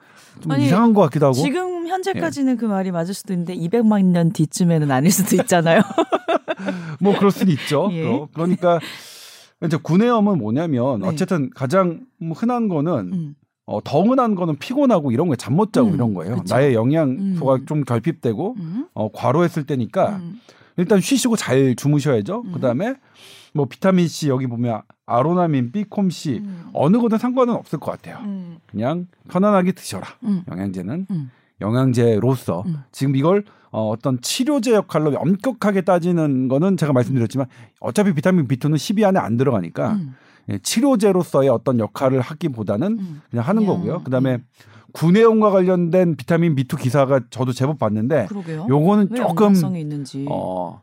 [0.41, 2.57] 좀 아니, 이상한 것 같기도 하고 지금 현재까지는 예.
[2.57, 5.83] 그 말이 맞을 수도 있는데 200만 년 뒤쯤에는 아닐 수도 있잖아요.
[7.01, 7.89] 뭐 그럴 수는 있죠.
[7.93, 8.03] 예.
[8.05, 8.29] 또.
[8.33, 8.79] 그러니까
[9.65, 11.09] 이제 구내염은 뭐냐면 네.
[11.09, 12.01] 어쨌든 가장
[12.35, 13.35] 흔한 거는 음.
[13.67, 16.37] 어, 더 흔한 거는 피곤하고 이런 거에 잠 못 자고 음, 이런 거예요.
[16.37, 16.55] 그쵸.
[16.55, 17.67] 나의 영양소가 음.
[17.67, 18.87] 좀 결핍되고 음.
[18.95, 20.41] 어, 과로했을 때니까 음.
[20.81, 22.43] 일단 쉬시고 잘 주무셔야죠.
[22.47, 22.53] 음.
[22.53, 22.95] 그다음에
[23.53, 26.71] 뭐 비타민 C 여기 보면 아로나민, B콤C 음.
[26.73, 28.19] 어느 거든 상관은 없을 것 같아요.
[28.25, 28.59] 음.
[28.67, 30.07] 그냥 편안하게 드셔라.
[30.25, 30.45] 음.
[30.51, 31.31] 영양제는 음.
[31.61, 32.83] 영양제로서 음.
[32.93, 37.47] 지금 이걸 어, 어떤 치료제 역할로 엄격하게 따지는 거는 제가 말씀드렸지만
[37.81, 40.15] 어차피 비타민 B2는 10위 안에 안 들어가니까 음.
[40.49, 43.23] 예, 치료제로서의 어떤 역할을 하기보다는 음.
[43.31, 44.03] 그냥 하는 거고요.
[44.03, 44.45] 그다음에 음.
[44.93, 48.67] 구내염과 관련된 비타민 B2 기사가 저도 제법 봤는데 그러게요.
[48.69, 49.55] 요거는 왜 조금.
[50.29, 50.83] 어,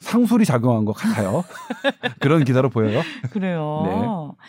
[0.00, 1.44] 상술이 작용한 것 같아요.
[2.20, 3.00] 그런 기사로 보여요.
[3.30, 3.82] 그래요.
[3.84, 4.44] 네.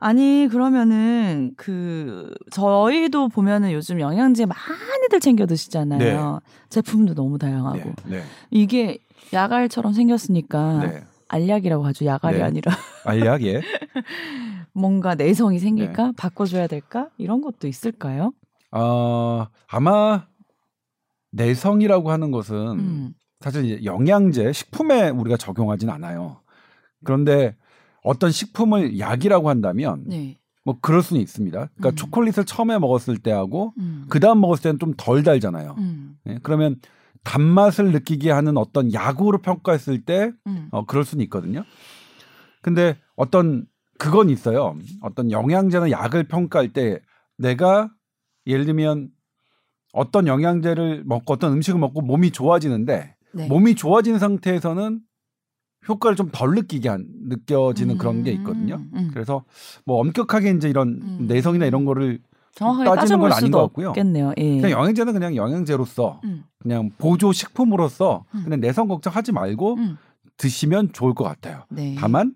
[0.00, 6.40] 아니 그러면은 그 저희도 보면은 요즘 영양제 많이들 챙겨 드시잖아요.
[6.68, 8.98] 제품도 너무 다양하고 네, 네, 이게
[9.32, 11.02] 야갈처럼 생겼으니까 네.
[11.28, 12.04] 알약이라고 하죠.
[12.04, 12.42] 야갈이 네.
[12.42, 12.72] 아니라
[13.04, 13.62] 알약 예.
[14.74, 16.12] 뭔가 내성이 생길까 네.
[16.16, 18.32] 바꿔줘야 될까 이런 것도 있을까요?
[18.74, 20.26] 어, 아마
[21.32, 23.14] 내성이라고 하는 것은 음.
[23.40, 26.40] 사실 영양제 식품에 우리가 적용하진 않아요.
[27.04, 27.56] 그런데
[28.02, 30.38] 어떤 식품을 약이라고 한다면 네.
[30.64, 31.56] 뭐 그럴 수는 있습니다.
[31.58, 31.94] 그러니까 음.
[31.94, 34.06] 초콜릿을 처음에 먹었을 때하고 음.
[34.08, 35.74] 그 다음 먹었을 때는 좀 덜 달잖아요.
[35.78, 36.16] 음.
[36.26, 36.76] 예, 그러면
[37.22, 40.68] 단맛을 느끼게 하는 어떤 약으로 평가했을 때 음.
[40.70, 41.64] 어, 그럴 수는 있거든요.
[42.62, 43.66] 근데 어떤
[43.98, 44.76] 그건 있어요.
[45.02, 47.00] 어떤 영양제나 약을 평가할 때
[47.38, 47.90] 내가
[48.46, 49.10] 예를 들면
[49.92, 53.48] 어떤 영양제를 먹고 어떤 음식을 먹고 몸이 좋아지는데 네.
[53.48, 55.00] 몸이 좋아진 상태에서는
[55.88, 58.76] 효과를 좀 덜 느끼게 한, 느껴지는 그런 게 있거든요.
[58.76, 58.90] 음.
[58.94, 59.10] 음.
[59.12, 59.44] 그래서
[59.84, 61.26] 뭐 엄격하게 이제 이런 음.
[61.28, 62.20] 내성이나 이런 거를
[62.54, 63.88] 정확하게 따지는 건 아닌 것 같고요.
[63.90, 64.32] 없겠네요.
[64.38, 64.60] 예.
[64.60, 66.44] 그냥 영양제는 그냥 영양제로서 음.
[66.58, 68.44] 그냥 보조 식품으로서 음.
[68.44, 69.98] 그냥 내성 걱정하지 말고 음.
[70.36, 71.64] 드시면 좋을 것 같아요.
[71.68, 71.96] 네.
[71.98, 72.34] 다만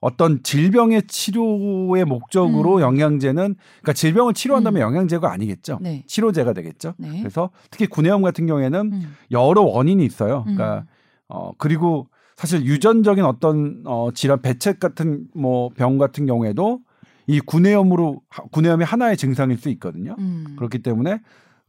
[0.00, 2.80] 어떤 질병의 치료의 목적으로 음.
[2.82, 5.78] 영양제는 그러니까 질병을 치료한다면 영양제가 아니겠죠.
[5.80, 6.04] 네.
[6.06, 6.94] 치료제가 되겠죠.
[6.98, 7.18] 네.
[7.18, 9.14] 그래서 특히 구내염 같은 경우에는 음.
[9.32, 10.44] 여러 원인이 있어요.
[10.46, 10.54] 음.
[10.54, 10.84] 그러니까
[11.28, 16.80] 어 그리고 사실 유전적인 어떤 어 질환 배책 같은 뭐 병 같은 경우에도
[17.26, 20.14] 이 구내염으로 하- 구내염이 하나의 증상일 수 있거든요.
[20.20, 20.54] 음.
[20.56, 21.20] 그렇기 때문에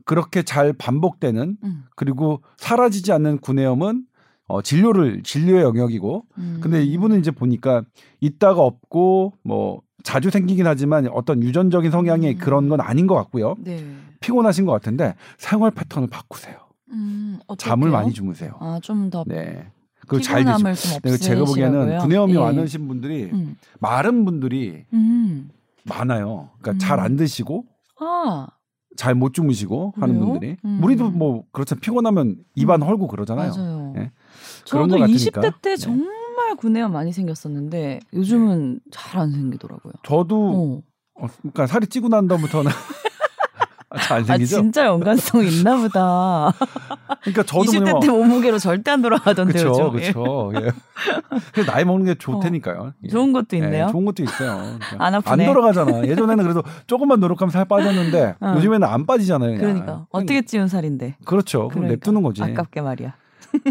[0.05, 1.83] 그렇게 잘 반복되는 음.
[1.95, 4.03] 그리고 사라지지 않는 구내염은
[4.49, 6.59] 어 진료를 진료의 영역이고 음.
[6.61, 7.83] 근데 이분은 이제 보니까
[8.19, 12.37] 있다가 없고 뭐 자주 생기긴 하지만 어떤 유전적인 성향의 음.
[12.39, 13.55] 그런 건 아닌 것 같고요.
[13.59, 13.85] 네.
[14.21, 16.55] 피곤하신 것 같은데 생활 패턴을 바꾸세요.
[16.91, 17.91] 음, 잠을?
[17.91, 18.53] 많이 주무세요.
[18.59, 19.67] 아, 좀더 네.
[20.07, 20.45] 그리고 잘 드시.
[20.45, 21.99] 피곤함을 좀 네, 제가 보기에는?
[21.99, 22.39] 구내염이 예.
[22.39, 23.55] 많으신 분들이 음.
[23.79, 25.49] 마른 분들이 음.
[25.83, 26.49] 많아요.
[26.59, 26.79] 그러니까 음.
[26.79, 27.65] 잘안 드시고
[27.99, 28.47] 아,
[28.97, 30.31] 잘못 주무시고 하는 그래요?
[30.31, 30.79] 분들이 음.
[30.83, 32.87] 우리도 뭐 그렇죠 피곤하면 입안 음.
[32.87, 33.51] 헐고 그러잖아요.
[33.55, 33.93] 맞아요.
[33.97, 34.11] 예.
[34.69, 35.59] 저도 것 20대 같으니까.
[35.61, 35.75] 때 네.
[35.77, 39.93] 정말 구내염 많이 생겼었는데 요즘은 잘 안 생기더라고요.
[40.03, 40.81] 저도
[41.17, 41.23] 어.
[41.23, 42.71] 어, 그러니까 살이 찌고 난 다음부터는
[44.03, 44.57] 잘아 생기죠.
[44.57, 46.53] 진짜 연관성 있나 보다.
[47.21, 49.63] 그러니까 저도 20대 뭐냐면- 때 몸무게로 절대 안 돌아가던데요.
[49.73, 49.91] 그렇죠.
[49.99, 50.11] 예.
[50.11, 50.51] 그렇죠.
[50.55, 50.71] 예.
[51.51, 52.93] 그래서 나이 먹는 게 좋다니까요.
[53.03, 53.07] 예.
[53.09, 53.87] 좋은 것도 있네요.
[53.87, 54.57] 예, 좋은 것도 있어요.
[54.77, 55.45] 그러니까 안 아프네.
[55.47, 56.05] 돌아가잖아.
[56.05, 58.53] 예전에는 그래도 조금만 노력하면 살 빠졌는데 어.
[58.57, 59.57] 요즘에는 안 빠지잖아요.
[59.57, 59.59] 그냥.
[59.59, 61.15] 그러니까 어떻게 찌운 살인데.
[61.25, 61.67] 그렇죠.
[61.69, 61.93] 그럼 그러니까.
[61.95, 62.43] 냅두는 거지.
[62.43, 63.15] 아깝게 말이야.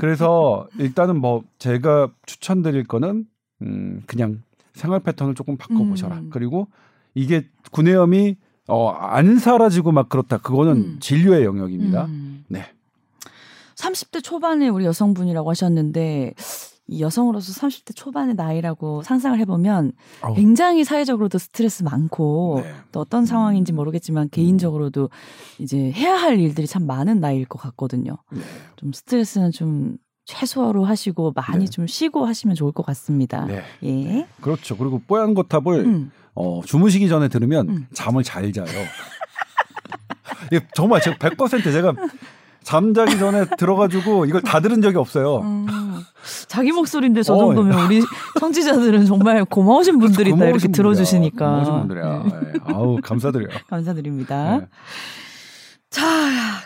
[0.01, 3.27] 그래서 일단은 뭐 제가 추천드릴 거는
[3.63, 4.43] 음 그냥
[4.75, 6.19] 생활 패턴을 조금 바꿔 보셔라.
[6.19, 6.31] 음.
[6.31, 6.69] 그리고
[7.15, 8.37] 이게 구내염이
[8.69, 10.39] 어, 안 사라지고 막 그렇다.
[10.39, 10.97] 그거는 음.
[11.01, 12.05] 진료의 영역입니다.
[12.05, 12.45] 음.
[12.49, 12.65] 네.
[13.77, 20.35] 30대 초반에 우리 여성분이라고 하셨는데 이 여성으로서 30대 초반의 나이라고 상상을 해보면 아우.
[20.35, 22.73] 굉장히 사회적으로도 스트레스 많고 네.
[22.93, 25.11] 또 어떤 상황인지 모르겠지만 개인적으로도
[25.59, 28.17] 이제 해야 할 일들이 참 많은 나이일 것 같거든요.
[28.33, 28.41] 네.
[28.77, 31.71] 좀 스트레스는 좀 최소화로 하시고 많이 네.
[31.71, 33.47] 좀 쉬고 하시면 좋을 것 같습니다.
[33.47, 33.63] 네.
[33.83, 34.27] 예.
[34.41, 34.77] 그렇죠.
[34.77, 36.13] 그리고 뽀얀 거탑을 음.
[36.35, 37.87] 어, 주무시기 전에 들으면 음.
[37.93, 38.67] 잠을 잘 자요.
[40.75, 41.93] 정말 제가 100% 제가
[42.69, 45.39] 잠자기 전에 들어가지고 이걸 다 들은 적이 없어요.
[45.39, 45.67] 음,
[46.49, 48.03] 자기 목소리인데 저 어, 정도면 우리
[48.39, 51.65] 청취자들은 정말 고마우신 분들이다 이렇게 고마우신 들어주시니까.
[51.65, 52.03] 분들이야.
[52.05, 52.43] 고마우신 분들이야.
[52.43, 52.53] 네.
[52.53, 52.59] 네.
[52.65, 53.49] 아우 감사드려요.
[53.71, 54.59] 감사드립니다.
[54.59, 54.67] 네.
[55.89, 56.05] 자,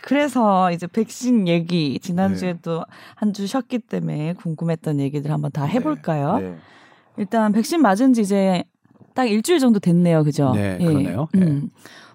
[0.03, 2.85] 그래서 이제 백신 얘기 지난주에도
[3.15, 6.38] 한주 쉬었기 때문에 궁금했던 얘기들 한번 다 해볼까요?
[6.38, 6.57] 네.
[7.17, 8.65] 일단 백신 맞은 지 이제
[9.15, 10.51] 딱 일주일 정도 됐네요, 그죠?
[10.53, 11.29] 네, 그러네요.
[11.33, 11.61] 네.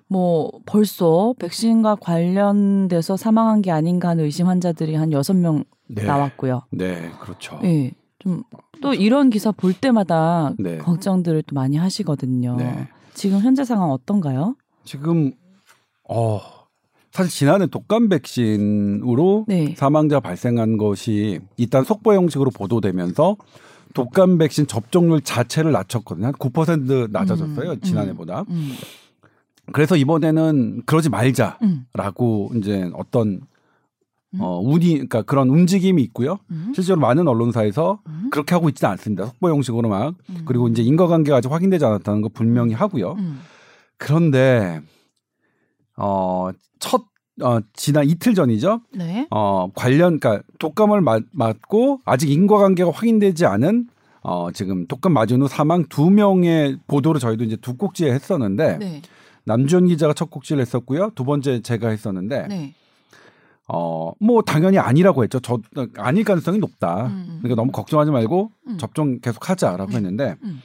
[0.09, 0.13] 음.
[0.13, 6.03] 뭐 벌써 백신과 관련돼서 사망한 게 아닌가 하는 의심 환자들이 한 여섯 명 네.
[6.03, 6.63] 나왔고요.
[6.71, 7.59] 네, 그렇죠.
[7.63, 7.91] 예.
[8.19, 8.43] 좀
[8.81, 10.77] 또 이런 기사 볼 때마다 네.
[10.77, 12.55] 걱정들을 또 많이 하시거든요.
[12.57, 12.87] 네.
[13.13, 14.55] 지금 현재 상황 어떤가요?
[14.83, 15.31] 지금
[16.07, 16.39] 어
[17.11, 19.73] 사실 지난해 독감 백신으로 네.
[19.75, 23.37] 사망자 발생한 것이 일단 속보 형식으로 보도되면서
[23.93, 26.27] 독감 백신 접종률 자체를 낮췄거든요.
[26.27, 27.71] 한 9% 낮아졌어요.
[27.71, 28.45] 음, 지난해보다.
[28.49, 28.73] 음.
[29.73, 32.57] 그래서 이번에는 그러지 말자라고 음.
[32.57, 33.41] 이제 어떤
[34.33, 34.41] 음.
[34.41, 36.37] 어 운이 그러니까 그런 움직임이 있고요.
[36.51, 36.71] 음.
[36.75, 38.29] 실제로 많은 언론사에서 음.
[38.31, 39.25] 그렇게 하고 있지는 않습니다.
[39.25, 40.41] 속보 형식으로 막 음.
[40.45, 43.13] 그리고 이제 인과관계가 아직 확인되지 않았다는 거 분명히 하고요.
[43.13, 43.39] 음.
[43.97, 44.81] 그런데
[45.95, 47.03] 어 첫
[47.41, 48.81] 어, 지난 이틀 전이죠.
[48.95, 49.27] 네.
[49.29, 53.87] 어, 관련, 그러니까 독감을 맞, 맞고 아직 인과관계가 확인되지 않은
[54.23, 59.01] 어, 지금 독감 맞은 후 사망 두 명의 보도를 저희도 이제 두 꼭지에 했었는데 네.
[59.47, 61.11] 남주현 기자가 첫 꼭지를 했었고요.
[61.15, 62.75] 두 번째 제가 했었는데 네.
[63.69, 65.39] 어, 뭐 당연히 아니라고 했죠.
[65.39, 65.59] 저
[65.97, 67.07] 아닐 가능성이 높다.
[67.07, 67.39] 음.
[67.41, 68.77] 그러니까 너무 걱정하지 말고 음.
[68.77, 70.61] 접종 계속 하자라고 했는데 음.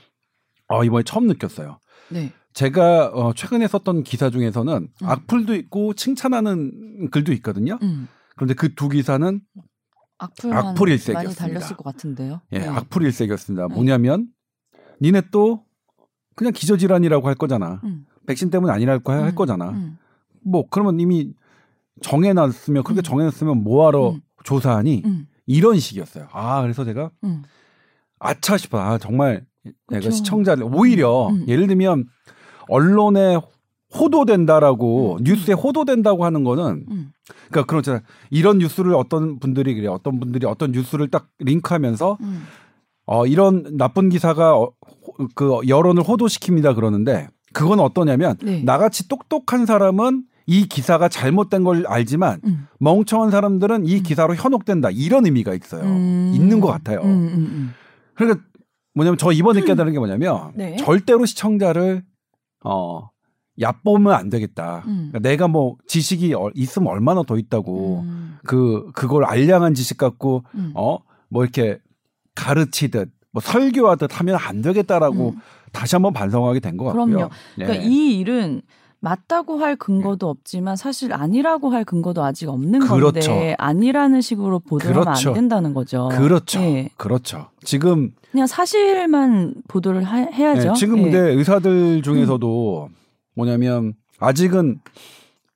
[0.69, 1.79] 어, 이번에 처음 느꼈어요.
[2.11, 2.33] 네.
[2.55, 4.89] 제가 어, 최근에 썼던 기사 중에서는 음.
[5.01, 7.79] 악플도 있고 칭찬하는 글도 있거든요.
[7.83, 8.09] 음.
[8.35, 9.41] 그런데 그 두 기사는
[10.19, 11.35] 악플 많이 일색이었습니다.
[11.35, 12.41] 달렸을 것 같은데요.
[12.53, 12.67] 예, 네.
[12.69, 13.69] 악플 일색이었습니다.
[13.69, 13.75] 네.
[13.75, 14.27] 뭐냐면
[15.01, 15.65] 니네 또
[16.35, 17.81] 그냥 기저질환이라고 할 거잖아.
[17.85, 18.07] 음.
[18.27, 19.35] 백신 때문에 아니랄 거할 음.
[19.35, 19.71] 거잖아.
[19.71, 19.99] 음.
[20.45, 21.33] 뭐 그러면 이미
[22.03, 23.03] 정해놨으면 그렇게 음.
[23.03, 24.21] 정해놨으면 뭐하러 음.
[24.45, 25.27] 조사하니 음.
[25.47, 26.29] 이런 식이었어요.
[26.33, 27.43] 아 그래서 제가 음.
[28.19, 28.79] 아차 싶어.
[28.79, 29.45] 아 정말
[29.89, 30.11] 내가 그쵸.
[30.11, 31.45] 시청자를 오히려 음.
[31.49, 32.07] 예를 들면
[32.69, 33.39] 언론에
[33.95, 35.25] 호도된다라고 음.
[35.25, 37.13] 뉴스에 호도된다고 하는 거는 음.
[37.51, 38.03] 그러니까 그렇잖아요.
[38.31, 42.43] 이런 뉴스를 어떤 분들이 그래 요 어떤 분들이 어떤 뉴스를 딱 링크하면서 음.
[43.05, 48.63] 어 이런 나쁜 기사가 어, 호- 그 여론을 호도시킵니다 그러는데 그건 어떠냐면 네.
[48.63, 52.67] 나같이 똑똑한 사람은 이 기사가 잘못된 걸 알지만 음.
[52.81, 55.83] 멍청한 사람들은 이 기사로 현혹된다 이런 의미가 있어요.
[55.85, 56.33] 음.
[56.35, 57.01] 있는 것 같아요.
[57.01, 57.75] 음, 음, 음.
[58.15, 58.45] 그러니까
[58.95, 60.77] 뭐냐면 저 이번에 깨달은 게 뭐냐면 네.
[60.77, 62.03] 절대로 시청자를
[62.65, 63.09] 어
[63.61, 64.83] 얕보면 안 되겠다.
[64.87, 65.11] 음.
[65.13, 68.39] 그러니까 내가 뭐 지식이 어- 있으면 얼마나 더 있다고 음.
[68.45, 70.73] 그 그걸 알량한 지식 갖고 음.
[70.75, 71.79] 어뭐 이렇게
[72.35, 75.41] 가르치듯 뭐 설교하듯 하면 안 되겠다라고 음.
[75.73, 77.07] 다시 한번 반성하게 된 것 같고요.
[77.07, 77.31] 그럼요.
[77.59, 77.65] 네.
[77.65, 78.63] 그러니까 이 일은
[79.01, 83.31] 맞다고 할 근거도 없지만 사실 아니라고 할 근거도 아직 없는 그렇죠.
[83.33, 85.31] 건데 아니라는 식으로 보도하면 그렇죠.
[85.31, 86.09] 안 된다는 거죠.
[86.13, 86.61] 그렇죠.
[86.61, 86.89] 예.
[86.97, 87.47] 그렇죠.
[87.65, 90.69] 지금 그냥 사실만 보도를 하- 해야죠.
[90.69, 91.03] 네, 지금 예.
[91.05, 92.91] 근데 의사들 중에서도
[93.35, 94.81] 뭐냐면 아직은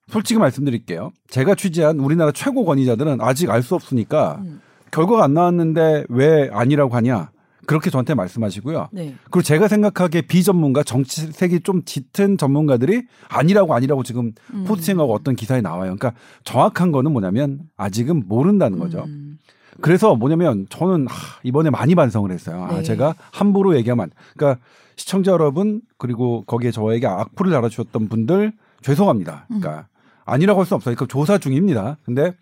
[0.09, 1.13] 솔직히 말씀드릴게요.
[1.29, 4.61] 제가 취재한 우리나라 최고 권위자들은 아직 알 수 없으니까 음.
[4.91, 7.31] 결과가 안 나왔는데 왜 아니라고 하냐.
[7.67, 8.89] 그렇게 저한테 말씀하시고요.
[8.93, 9.15] 네.
[9.25, 14.65] 그리고 제가 생각하기에 비전문가 정치색이 좀 짙은 전문가들이 아니라고 아니라고 지금 음.
[14.67, 15.97] 포스팅하고 어떤 기사에 나와요.
[15.97, 16.13] 그러니까
[16.45, 19.05] 정확한 거는 뭐냐면 아직은 모른다는 거죠.
[19.07, 19.39] 음.
[19.81, 22.65] 그래서 뭐냐면 저는 하, 이번에 많이 반성을 했어요.
[22.65, 22.83] 아, 네.
[22.83, 24.61] 제가 함부로 얘기하면 안- 그러니까
[24.97, 28.53] 시청자 여러분 그리고 거기에 저에게 악플을 달아주셨던 분들
[28.83, 29.47] 죄송합니다.
[29.51, 29.61] 음.
[29.61, 29.89] 그러니까
[30.25, 30.95] 아니라고 할 수 없어요.
[30.95, 31.99] 그러니까 조사 중입니다.
[32.05, 32.33] 근데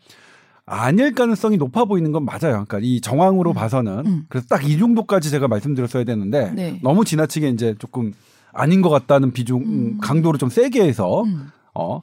[0.67, 2.65] 아닐 가능성이 높아 보이는 건 맞아요.
[2.67, 3.55] 그러니까 이 정황으로 음.
[3.55, 4.27] 봐서는 음.
[4.29, 6.81] 그래서 딱 이 정도까지 제가 말씀드렸어야 되는데 네.
[6.83, 8.13] 너무 지나치게 이제 조금
[8.53, 9.99] 아닌 것 같다는 비중 음.
[10.01, 11.49] 강도를 좀 세게 해서 음.
[11.75, 12.01] 어,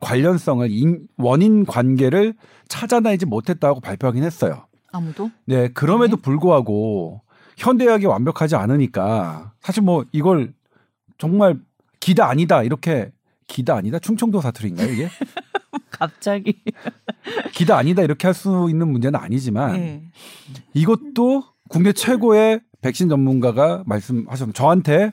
[0.00, 2.35] 관련성을 인, 원인 관계를
[2.68, 4.66] 찾아내지 못했다고 발표하긴 했어요.
[4.92, 5.31] 아무도?
[5.44, 7.20] 네, 그럼에도 불구하고
[7.59, 10.55] 현대의학이 완벽하지 않으니까 사실 뭐 이걸
[11.18, 11.59] 정말
[12.00, 13.12] 기다 아니다 이렇게
[13.46, 15.09] 기다 아니다 충청도 사투리인가요 이게
[15.90, 16.62] 갑자기.
[17.53, 20.03] 기다 아니다 이렇게 할 수 있는 문제는 아니지만 네.
[20.72, 24.57] 이것도 국내 최고의 백신 전문가가 말씀하셨습니다.
[24.57, 25.12] 저한테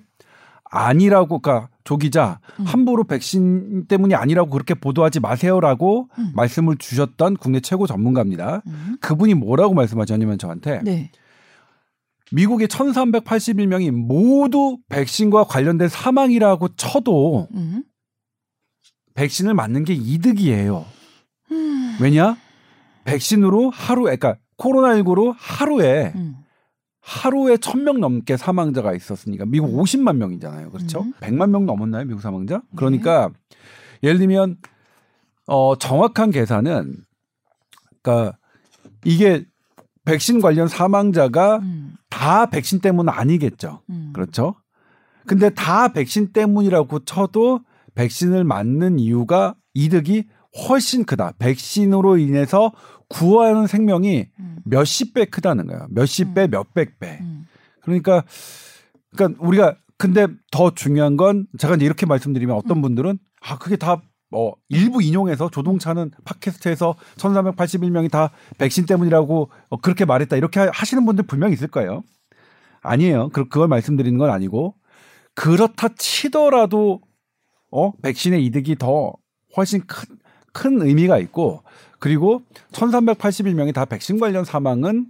[0.70, 2.66] 아니라고 그러니까 조 기자 음.
[2.66, 6.32] 함부로 백신 때문이 아니라고 그렇게 보도하지 마세요라고 음.
[6.36, 8.62] 말씀을 주셨던 국내 최고 전문가입니다.
[8.68, 8.98] 음.
[9.00, 11.12] 그분이 뭐라고 말씀하셨냐면 저한테 네.
[12.32, 17.84] 미국의 1381명이 모두 백신과 관련된 사망이라고 쳐도 음.
[19.14, 20.86] 백신을 맞는 게 이득이에요.
[21.52, 21.98] 음.
[22.02, 22.38] 왜냐?
[23.06, 26.36] 백신으로 하루에, 그러니까 코로나19로 하루에, 음.
[27.08, 30.72] 하루에 1000명 넘게 사망자가 있었으니까 미국 50만 명이잖아요.
[30.72, 31.04] 그렇죠?
[31.04, 31.14] 음.
[31.22, 32.04] 100만 명 넘었나요?
[32.04, 32.62] 미국 사망자?
[32.76, 33.30] 그러니까
[34.04, 34.58] 예를 들면,
[35.46, 36.98] 어, 정확한 계산은,
[38.02, 38.38] 그러니까
[39.06, 39.46] 이게
[40.04, 41.96] 백신 관련 사망자가 음.
[42.10, 43.84] 다 백신 때문은 아니겠죠.
[43.90, 44.12] 음.
[44.14, 44.56] 그렇죠?
[45.26, 47.62] 근데 다 백신 때문이라고 쳐도
[47.96, 50.28] 백신을 맞는 이유가 이득이
[50.70, 51.34] 훨씬 크다.
[51.40, 52.72] 백신으로 인해서
[53.10, 54.58] 구하는 생명이 음.
[54.66, 55.88] 몇십 배 크다는 거예요.
[55.90, 57.20] 몇십 배, 몇백 배.
[57.22, 57.48] 음.
[57.82, 58.24] 그러니까,
[59.16, 64.02] 그러니까 우리가 근데 더 중요한 건 제가 이제 이렇게 말씀드리면 어떤 분들은 아 그게 다
[64.30, 71.06] 뭐 일부 인용해서 조동차는 팟캐스트에서 1381명이 다 백신 때문이라고 어, 그렇게 말했다 이렇게 하- 하시는
[71.06, 72.04] 분들 분명히 있을 거예요.
[72.82, 73.30] 아니에요.
[73.30, 74.76] 그 그걸 말씀드리는 건 아니고
[75.34, 77.00] 그렇다 치더라도
[77.72, 79.14] 어 백신의 이득이 더
[79.56, 80.18] 훨씬 큰,
[80.58, 81.62] 큰 의미가 있고
[82.00, 82.42] 그리고
[82.72, 85.08] 1381명이 다 백신 관련 사망은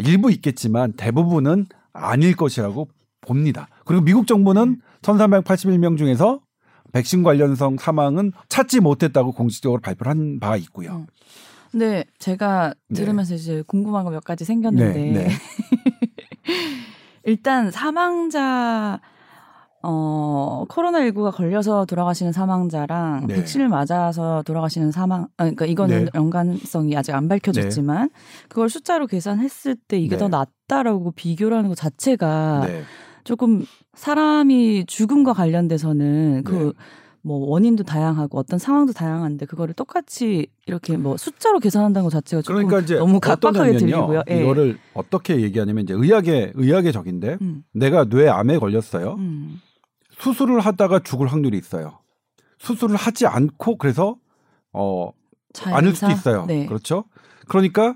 [0.00, 2.88] 일부 있겠지만 대부분은 아닐 것이라고
[3.22, 3.68] 봅니다.
[3.86, 6.40] 그리고 미국 정부는 1381명 중에서
[6.92, 10.96] 백신 관련성 사망은 찾지 못했다고 공식적으로 발표를 한 바가 있고요.
[10.96, 11.06] 음.
[11.70, 13.00] 근데 제가 네.
[13.00, 15.28] 들으면서 이제 궁금한 거 몇 가지 생겼는데 네, 네.
[17.24, 19.00] 일단 사망자
[19.86, 23.34] 어 코로나19가 걸려서 돌아가시는 사망자랑 네.
[23.34, 26.10] 백신을 맞아서 돌아가시는 사망 아 그러니까 이거는 네.
[26.14, 28.08] 연관성이 아직 안 밝혀졌지만
[28.48, 30.18] 그걸 숫자로 계산했을 때 이게 네.
[30.18, 32.82] 더 낫다라고 비교를 하는 것 자체가 네.
[33.24, 36.72] 조금 사람이 죽음과 관련돼서는 그 네.
[37.26, 42.66] 뭐 원인도 다양하고 어떤 상황도 다양한데 그거를 똑같이 이렇게 뭐 숫자로 계산한다는 것 자체가 조금
[42.66, 43.78] 그러니까 너무 각박하게.
[43.78, 44.24] 들리고요.
[44.28, 44.42] 예.
[44.42, 49.14] 이거를 어떻게 얘기하냐면 이제 의학의 의학의 적인데 음, 내가 뇌 암에 걸렸어요.
[49.14, 49.58] 음,
[50.18, 51.98] 수술을 하다가 죽을 확률이 있어요.
[52.58, 54.16] 수술을 하지 않고 그래서
[54.72, 55.10] 어
[55.66, 56.10] 아닐 수도?
[56.10, 56.46] 있어요.
[56.46, 56.66] 네.
[56.66, 57.04] 그렇죠?
[57.48, 57.94] 그러니까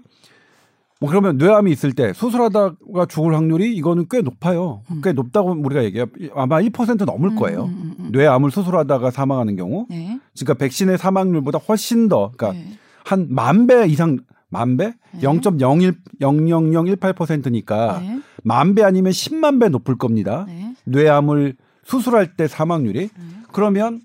[1.01, 4.83] 뭐 그러면 뇌암이 있을 때 수술하다가 죽을 확률이 이거는 꽤 높아요.
[4.91, 5.01] 음.
[5.03, 6.07] 꽤 높다고 우리가 얘기해요.
[6.35, 7.65] 아마 1% 넘을 거예요.
[7.65, 8.11] 음, 음, 음.
[8.13, 9.87] 뇌암을 수술하다가 사망하는 경우.
[9.89, 10.19] 네.
[10.37, 12.79] 그러니까 백신의 사망률보다 훨씬 더 그러니까 네.
[13.05, 14.19] 한만 배 이상
[14.51, 14.95] 만 배?
[15.13, 15.21] 네.
[15.21, 18.21] 0.01 00018%니까 네.
[18.43, 20.45] 만배 아니면 10만 배 높을 겁니다.
[20.49, 20.75] 네.
[20.85, 21.57] 뇌암을
[21.89, 23.25] 수술할 때 사망률이 네.
[23.53, 24.01] 그러면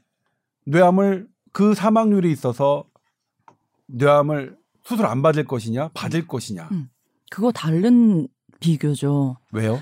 [0.66, 2.86] 뇌암을 그 사망률이 있어서
[3.88, 6.90] 뇌암을 수술 안 받을 것이냐 받을 것이냐 음.
[7.30, 8.28] 그거 다른
[8.60, 9.38] 비교죠.
[9.52, 9.82] 왜요?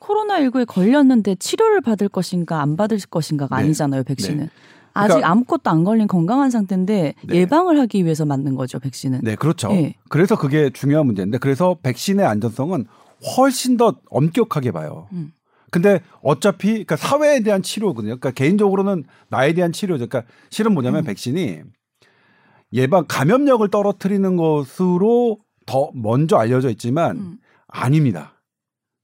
[0.00, 3.64] 코로나19에 걸렸는데 치료를 받을 것인가 안 받을 것인가가 네.
[3.64, 4.38] 아니잖아요, 백신은.
[4.44, 4.50] 네.
[4.94, 7.34] 아직 그러니까- 아무것도 안 걸린 건강한 상태인데 네.
[7.36, 9.20] 예방을 하기 위해서 맞는 거죠, 백신은.
[9.22, 9.70] 네 그렇죠.
[9.72, 9.94] 예.
[10.08, 12.86] 그래서 그게 중요한 문제인데 그래서 백신의 안전성은
[13.36, 15.08] 훨씬 더 엄격하게 봐요.
[15.12, 15.32] 음.
[15.70, 18.16] 근데 어차피 그러니까 사회에 대한 치료거든요.
[18.18, 20.08] 그러니까 개인적으로는 나에 대한 치료죠.
[20.08, 21.04] 그러니까 실은 뭐냐면 음.
[21.04, 21.60] 백신이
[22.72, 27.38] 예방 감염력을 떨어뜨리는 것으로 더 먼저 알려져 있지만 음.
[27.66, 28.34] 아닙니다.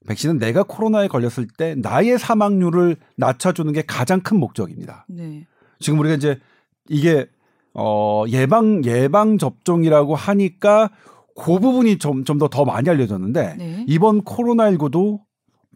[0.06, 5.06] 백신은 내가 코로나에 걸렸을 때 나의 사망률을 낮춰주는 게 가장 큰 목적입니다.
[5.08, 5.46] 네.
[5.80, 6.38] 지금 우리가 이제
[6.88, 7.26] 이게
[7.72, 10.90] 어 예방 예방 접종이라고 하니까
[11.36, 13.84] 그 부분이 좀 좀 더더 많이 알려졌는데 네.
[13.88, 15.20] 이번 코로나19도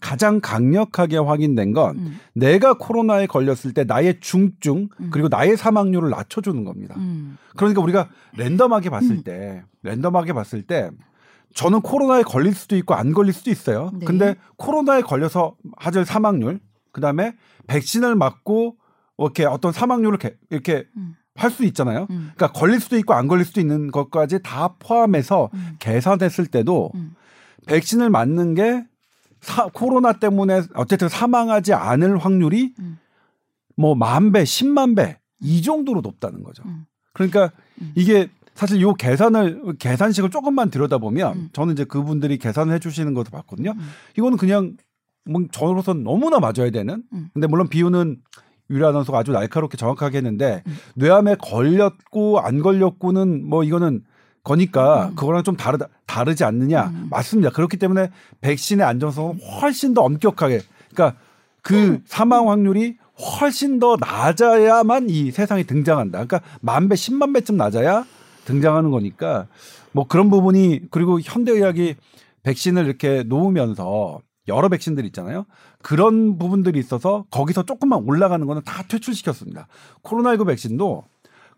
[0.00, 2.18] 가장 강력하게 확인된 건 음.
[2.34, 5.11] 내가 코로나에 걸렸을 때 나의 중증 음.
[5.11, 6.94] 그리고 나의 사망률을 낮춰주는 겁니다.
[6.98, 7.37] 음.
[7.56, 9.22] 그러니까 우리가 랜덤하게 봤을 음.
[9.22, 10.90] 때 랜덤하게 봤을 때
[11.54, 13.90] 저는 코로나에 걸릴 수도 있고 안 걸릴 수도 있어요.
[13.94, 14.04] 네.
[14.04, 16.61] 근데 코로나에 걸려서 하질 사망률
[16.92, 17.34] 그다음에
[17.66, 18.76] 백신을 맞고
[19.18, 21.16] 이렇게 어떤 사망률을 이렇게, 이렇게 음.
[21.34, 22.06] 할수 있잖아요.
[22.11, 22.32] 음.
[22.34, 25.76] 그러니까 걸릴 수도 있고 안 걸릴 수도 있는 것까지 다 포함해서 음.
[25.78, 27.14] 계산했을 때도 음.
[27.66, 28.84] 백신을 맞는 게
[29.40, 32.98] 사, 코로나 때문에 어쨌든 사망하지 않을 확률이 음.
[33.77, 36.62] 뭐만 배, 십만 배 이 정도로 높다는 거죠.
[36.66, 36.87] 음.
[37.12, 37.92] 그러니까 음.
[37.94, 41.48] 이게 사실 요 계산을 계산식을 조금만 들여다보면 음.
[41.53, 43.72] 저는 이제 그분들이 계산을 해 주시는 것도 봤거든요.
[43.72, 43.88] 음.
[44.16, 44.77] 이거는 그냥
[45.24, 47.03] 뭐 저로서는 너무나 맞아야 되는.
[47.12, 47.31] 음.
[47.33, 48.20] 근데 물론 비유는
[48.70, 50.77] 유리 아나운서가 아주 날카롭게 정확하게 했는데 음.
[50.96, 54.03] 뇌암에 걸렸고 안 걸렸고는 뭐 이거는
[54.48, 55.14] 거니까 음.
[55.14, 57.06] 그거랑 좀 다르다 다르지 않느냐 음.
[57.11, 57.50] 맞습니다.
[57.50, 61.18] 그렇기 때문에 백신의 안전성은 훨씬 더 엄격하게 그러니까
[61.62, 62.02] 그 음.
[62.06, 62.96] 사망 확률이
[63.40, 66.24] 훨씬 더 낮아야만 이 세상에 등장한다.
[66.24, 68.04] 그러니까 만 배, 십만 배쯤 낮아야
[68.46, 69.46] 등장하는 거니까
[69.92, 71.96] 뭐 그런 부분이 그리고 현대의학이
[72.42, 75.44] 백신을 이렇게 놓으면서 여러 백신들 있잖아요.
[75.82, 79.68] 그런 부분들이 있어서 거기서 조금만 올라가는 거는 다 퇴출시켰습니다.
[80.02, 81.04] 코로나19 백신도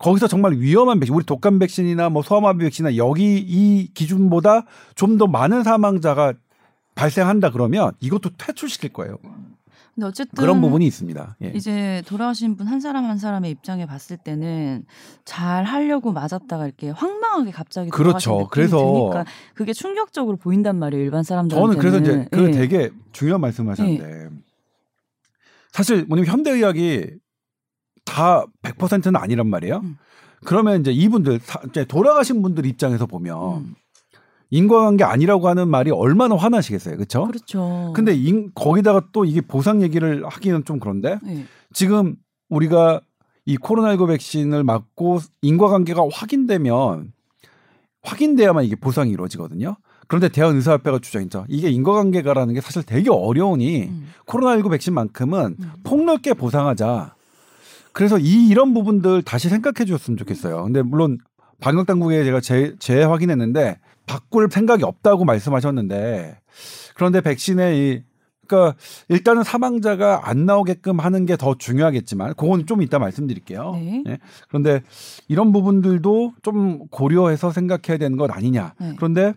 [0.00, 4.64] 거기서 정말 위험한 백신, 우리 독감 백신이나 뭐 소아마비 백신이나 여기 이 기준보다
[4.96, 6.32] 좀 더 많은 사망자가
[6.94, 9.18] 발생한다 그러면 이것도 퇴출시킬 거예요.
[9.94, 11.36] 근데 어쨌든 그런 부분이 있습니다.
[11.42, 11.52] 예.
[11.54, 14.84] 이제 돌아가신 분 한 사람 한 사람의 입장에 봤을 때는
[15.24, 18.48] 잘 하려고 맞았다가 이렇게 황망하게 갑자기 그렇죠.
[18.50, 21.82] 그래서 드니까 그게 충격적으로 보인단 말이에요 일반 사람들한테는.
[21.82, 22.50] 저는 그래서 이제 그 예.
[22.52, 24.30] 되게 중요한 말씀하셨는데
[25.72, 27.06] 사실 뭐냐면 현대의학이
[28.10, 29.80] 다 100%는 아니란 말이에요.
[29.84, 29.96] 음.
[30.44, 33.74] 그러면 이제 이분들 사- 이제 돌아가신 분들 입장에서 보면 음,
[34.50, 37.26] 인과관계 아니라고 하는 말이 얼마나 화나시겠어요, 그렇죠?
[37.26, 37.92] 그렇죠.
[37.94, 41.44] 근데 인- 거기다가 또 이게 보상 얘기를 하기는 좀 그런데 예.
[41.72, 42.16] 지금
[42.48, 43.00] 우리가
[43.44, 47.12] 이 코로나19 백신을 맞고 인과관계가 확인되면
[48.02, 49.76] 확인돼야만 이게 보상이 이루어지거든요.
[50.08, 51.44] 그런데 대한의사협회가 주장했죠.
[51.48, 55.70] 이게 인과관계가라는 게 사실 되게 어려우니 음, 코로나19 백신만큼은 음.
[55.84, 57.14] 폭넓게 보상하자.
[57.92, 60.64] 그래서 이 이런 부분들 다시 생각해 주셨으면 좋겠어요.
[60.64, 61.18] 근데 물론
[61.60, 66.38] 방역 당국에 제가 재, 재확인했는데 바꿀 생각이 없다고 말씀하셨는데
[66.94, 68.02] 그런데 백신의 이
[68.46, 68.76] 그러니까
[69.08, 73.72] 일단은 사망자가 안 나오게끔 하는 게 더 중요하겠지만 그건 좀 이따 말씀드릴게요.
[73.74, 74.02] 네.
[74.08, 74.18] 예.
[74.48, 74.82] 그런데
[75.28, 78.74] 이런 부분들도 좀 고려해서 생각해야 되는 것 아니냐.
[78.80, 78.94] 네.
[78.96, 79.34] 그런데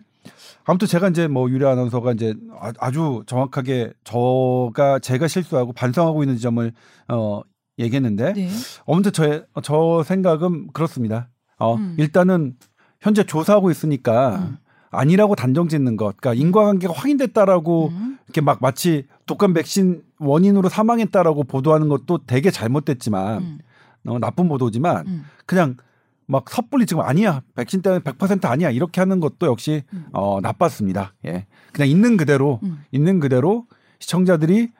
[0.64, 6.36] 아무튼 제가 이제 뭐 유리 아나운서가 이제 아- 아주 정확하게 저가 제가 실수하고 반성하고 있는
[6.36, 6.72] 지점을
[7.08, 7.40] 어
[7.78, 8.48] 얘기했는데 네.
[8.86, 11.28] 아무튼 저의 저 생각은 그렇습니다.
[11.58, 11.94] 어 음.
[11.98, 12.54] 일단은
[13.00, 14.56] 현재 조사하고 있으니까 음.
[14.90, 18.18] 아니라고 단정 짓는 것, 그러니까 인과관계가 확인됐다라고 음.
[18.26, 23.58] 이렇게 막 마치 독감 백신 원인으로 사망했다라고 보도하는 것도 되게 잘못됐지만 음.
[24.06, 25.24] 어, 나쁜 보도지만 음.
[25.46, 25.76] 그냥
[26.26, 30.06] 막 섣불리 지금 아니야 백신 때문에 100% 아니야 이렇게 하는 것도 역시 음.
[30.12, 31.14] 어 나빴습니다.
[31.26, 32.82] 예, 그냥 있는 그대로 음.
[32.92, 33.66] 있는 그대로
[33.98, 34.70] 시청자들이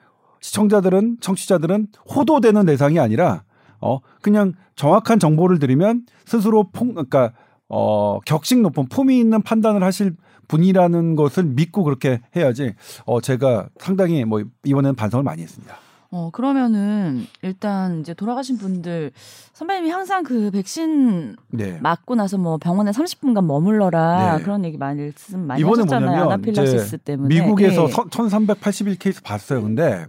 [0.45, 3.43] 시청자들은 청취자들은 호도되는 대상이 아니라
[3.81, 7.33] 어 그냥 정확한 정보를 드리면 스스로 폭 그러니까
[7.67, 10.15] 어 격식 높은 품위 있는 판단을 하실
[10.47, 15.77] 분이라는 것을 믿고 그렇게 해야지 어 제가 상당히 뭐 이번에는 반성을 많이 했습니다.
[16.11, 19.11] 어 그러면은 일단 이제 돌아가신 분들
[19.53, 21.79] 선배님이 항상 그 백신 네.
[21.81, 24.43] 맞고 나서 뭐 병원에 30분간 머물러라 네.
[24.43, 26.25] 그런 얘기 많이 말씀 많이 이번에 하셨잖아요.
[26.25, 28.09] 뭐냐면 이제 때문에 미국에서 예.
[28.11, 29.63] 1381 케이스 봤어요.
[29.63, 30.05] 근데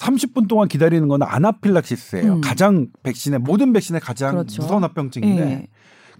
[0.00, 2.34] 30분 동안 기다리는 건 아나필락시스예요.
[2.34, 2.40] 음.
[2.40, 4.62] 가장 백신의 모든 백신의 가장 그렇죠.
[4.62, 5.66] 무서운 합병증인데 예.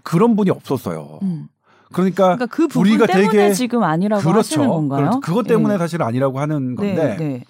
[0.03, 1.19] 그런 분이 없었어요.
[1.23, 1.47] 음.
[1.91, 4.71] 그러니까, 그러니까 그 우리가 때문에 되게 지금 아니라고 하시는 그렇죠.
[4.71, 4.99] 건가요?
[5.01, 5.19] 그렇죠.
[5.19, 5.77] 그것 때문에 예.
[5.79, 6.95] 사실 아니라고 하는 건데.
[6.95, 7.43] 네, 네.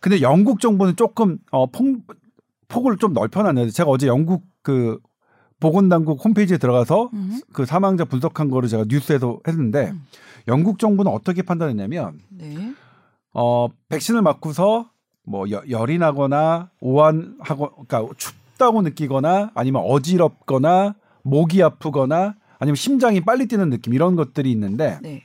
[0.00, 2.02] 근데 영국 정부는 조금 어, 폭,
[2.68, 4.98] 폭을 좀 넓혀놨는데 제가 어제 영국 그
[5.60, 7.40] 보건당국 홈페이지에 들어가서 음.
[7.52, 10.04] 그 사망자 분석한 거를 제가 뉴스에서 했는데 음.
[10.48, 12.72] 영국 정부는 어떻게 판단했냐면 네.
[13.34, 14.91] 어 백신을 맞고서
[15.24, 23.46] 뭐 여- 열이 나거나 오한하고 그러니까 춥다고 느끼거나 아니면 어지럽거나 목이 아프거나 아니면 심장이 빨리
[23.46, 25.22] 뛰는 느낌 이런 것들이 있는데 네.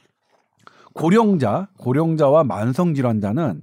[0.94, 3.62] 고령자 고령자와 만성 질환자는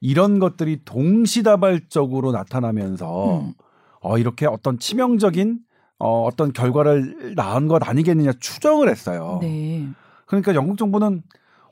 [0.00, 3.52] 이런 것들이 동시다발적으로 나타나면서 음.
[4.00, 5.60] 어 이렇게 어떤 치명적인
[5.98, 9.38] 어 어떤 결과를 낳은 것 아니겠느냐 추정을 했어요.
[9.40, 9.88] 네.
[10.26, 11.22] 그러니까 영국 정부는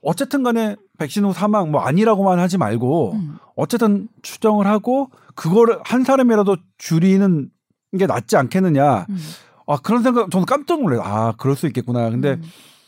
[0.03, 3.37] 어쨌든 간에 백신 후 사망 뭐 아니라고만 하지 말고 음.
[3.55, 7.51] 어쨌든 추정을 하고 그거를 한 사람이라도 줄이는
[7.99, 9.07] 게 낫지 않겠느냐.
[9.09, 9.19] 음.
[9.67, 11.03] 아 그런 생각 저는 깜짝 놀라요.
[11.03, 12.11] 아 그럴 수 있겠구나.
[12.11, 12.43] 근데 음.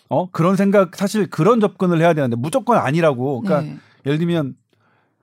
[0.09, 3.41] 어 그런 생각 사실 그런 접근을 해야 되는데 무조건 아니라고.
[3.43, 3.79] 그러니까 네.
[4.07, 4.57] 예를 들면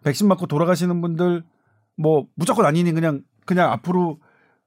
[0.04, 1.44] 백신 맞고 돌아가시는 분들
[1.98, 4.20] 뭐 무조건 아니니 그냥 그냥 앞으로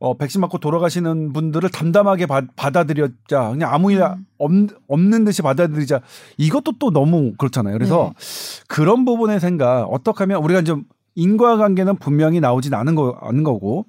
[0.04, 4.26] 어 백신 맞고 돌아가시는 분들을 담담하게 받, 받아들였자 그냥 아무 일 음.
[4.36, 4.50] 없,
[4.86, 6.02] 없는 듯이 받아들이자
[6.36, 7.72] 이것도 또 너무 그렇잖아요.
[7.72, 8.64] 그래서 네.
[8.68, 10.84] 그런 부분의 생각 어떻게 하면 우리가 좀
[11.14, 13.86] 인과관계는 분명히 나오진 않은 거 않은 거고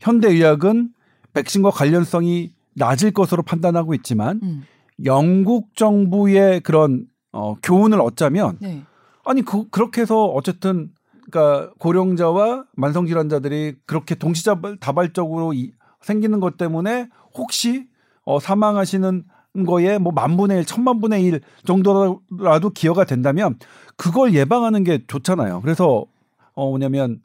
[0.00, 0.88] 현대 의학은
[1.34, 4.64] 백신과 관련성이 낮을 것으로 판단하고 있지만 음.
[5.04, 8.82] 영국 정부의 그런 어, 교훈을 얻자면 네.
[9.24, 10.90] 아니 그 그렇게 해서 어쨌든
[11.30, 17.88] 그러니까 고령자와 만성 질환자들이 그렇게 동시다발적으로 이, 생기는 것 때문에 혹시
[18.24, 19.24] 어 사망하시는
[19.66, 23.58] 거에 뭐 만분의 일, 천만분의 일 정도라도 기여가 된다면
[23.96, 25.60] 그걸 예방하는 게 좋잖아요.
[25.62, 26.06] 그래서
[26.54, 27.20] 어 뭐냐면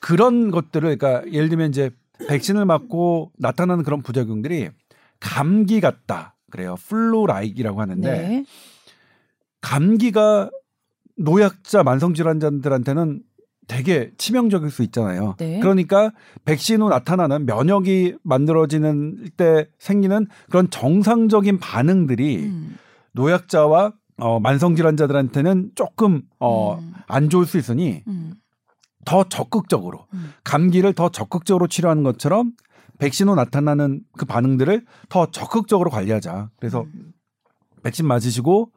[0.00, 1.90] 그런 것들을 그러니까 예를 들면 이제
[2.28, 4.70] 백신을 맞고 나타나는 그런 부작용들이
[5.20, 6.36] 감기 같다.
[6.50, 6.76] 그래요.
[6.88, 8.44] 플루라이기라고 하는데 네.
[9.60, 10.50] 감기가
[11.16, 13.22] 노약자 만성 질환자들한테는
[13.68, 15.36] 되게 치명적일 수 있잖아요.
[15.38, 15.60] 네.
[15.60, 16.10] 그러니까
[16.44, 22.76] 백신 후 나타나는 면역이 만들어지는 때 생기는 그런 정상적인 반응들이 음.
[23.12, 26.94] 노약자와 어, 만성 질환자들한테는 조금 어, 음.
[27.06, 28.34] 안 좋을 수 있으니 음.
[29.04, 30.32] 더 적극적으로 음.
[30.44, 32.52] 감기를 더 적극적으로 치료하는 것처럼
[32.98, 36.50] 백신 후 나타나는 그 반응들을 더 적극적으로 관리하자.
[36.58, 37.12] 그래서 음.
[37.82, 38.72] 백신 맞으시고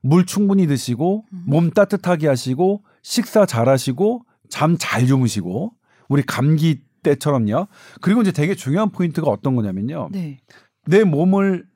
[0.00, 1.44] 물 충분히 드시고 음.
[1.46, 5.72] 몸 따뜻하게 하시고 식사 잘 하시고 잠 잘 주무시고
[6.08, 7.68] 우리 감기 때처럼요.
[8.00, 10.08] 그리고 이제 되게 중요한 포인트가 어떤 거냐면요.
[10.10, 10.40] 네.
[10.86, 11.68] 내 몸을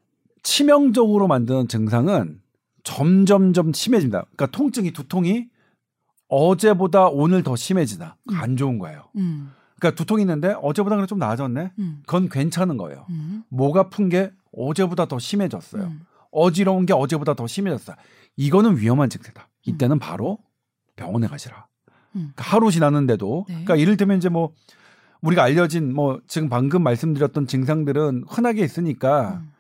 [0.42, 2.40] 치명적으로 만드는 증상은
[2.82, 4.22] 점점점 심해진다.
[4.22, 5.46] 그러니까 통증이 두통이
[6.26, 8.16] 어제보다 오늘 더 심해지다.
[8.28, 8.34] 음.
[8.34, 9.04] 안 좋은 거예요.
[9.14, 9.52] 음.
[9.78, 11.72] 그러니까 두통이 있는데 어제보다 그래 좀 나아졌네.
[11.78, 12.02] 음.
[12.06, 13.06] 그건 괜찮은 거예요.
[13.10, 13.44] 음.
[13.48, 15.84] 목 아픈 게 어제보다 더 심해졌어요.
[15.84, 16.00] 음.
[16.32, 17.94] 어지러운 게 어제보다 더 심해졌어요.
[18.36, 19.48] 이거는 위험한 증세다.
[19.64, 20.38] 이때는 바로
[21.00, 21.66] 병원에 가시라.
[22.16, 22.32] 음.
[22.34, 23.54] 그러니까 하루 지났는데도 네.
[23.54, 24.52] 그러니까 이를테면 이제 뭐
[25.22, 29.52] 우리가 알려진 뭐 지금 방금 말씀드렸던 증상들은 흔하게 있으니까 음.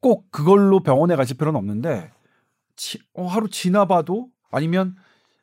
[0.00, 2.10] 꼭 그걸로 병원에 가실 필요는 없는데
[2.76, 4.96] 지, 어, 하루 지나봐도 아니면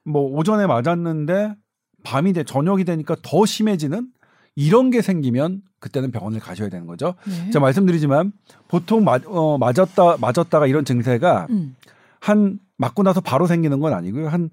[0.03, 1.55] 뭐 오전에 맞았는데
[2.03, 4.07] 밤이 돼 저녁이 되니까 더 심해지는
[4.55, 7.15] 이런 게 생기면 그때는 병원을 가셔야 되는 거죠.
[7.25, 7.51] 네.
[7.51, 8.33] 제가 말씀드리지만
[8.67, 11.75] 보통 맞, 어, 맞았다 맞았다가 이런 증세가 음.
[12.19, 14.27] 한 맞고 나서 바로 생기는 건 아니고요.
[14.29, 14.49] 한,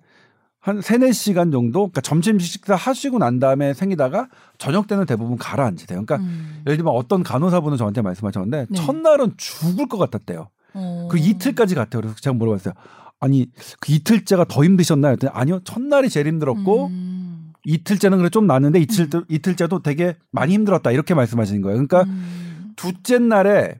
[0.66, 4.26] 한 세네 시간 정도, 그러니까 점심 식사 하시고 난 다음에 생기다가
[4.58, 6.04] 저녁 때는 대부분 가라앉으세요.
[6.04, 6.62] 그러니까 음.
[6.66, 8.76] 예를 들면 어떤 간호사분은 저한테 말씀하셨는데 네.
[8.76, 10.48] 첫날은 죽을 것 같았대요.
[10.74, 11.08] 어.
[11.08, 12.00] 그 이틀까지 갔대요.
[12.00, 12.74] 그래서 제가 물어봤어요.
[13.20, 13.46] 아니,
[13.78, 15.14] 그 이틀째가 더 힘드셨나요?
[15.14, 15.60] 그랬더니 아니요.
[15.62, 17.52] 첫날이 제일 힘들었고 음.
[17.64, 20.90] 이틀째는 그래 좀 나는데 이틀, 이틀째도 되게 많이 힘들었다.
[20.90, 21.76] 이렇게 말씀하시는 거예요.
[21.76, 22.72] 그러니까 음.
[22.74, 23.78] 둘째 날에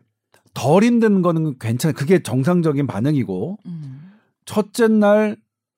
[0.55, 1.97] 덜 힘든 거는 괜찮아요.
[1.97, 4.13] 그게 정상적인 반응이고 음.
[4.45, 5.37] 첫째 날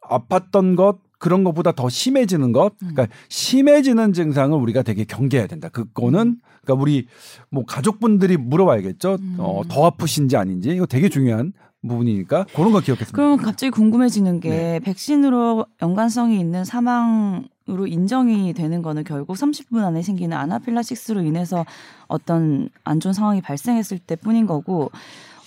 [0.08, 2.90] 아팠던 것 그런 것보다 더 심해지는 것, 음.
[2.94, 5.68] 그러니까 심해지는 증상을 우리가 되게 경계해야 된다.
[5.68, 7.06] 그거는 그러니까 우리
[7.50, 9.18] 뭐 가족분들이 물어봐야겠죠.
[9.20, 9.36] 음.
[9.38, 11.52] 어, 더 아프신지 아닌지 이거 되게 중요한
[11.86, 13.16] 부분이니까 그런 거 기억했습니다.
[13.16, 14.80] 그럼 갑자기 궁금해지는 게 네.
[14.80, 21.64] 백신으로 연관성이 있는 사망으로 인정이 되는 거는 결국 30분 안에 생기는 아나필라식스로 인해서
[22.06, 24.90] 어떤 안 좋은 상황이 발생했을 때뿐인 거고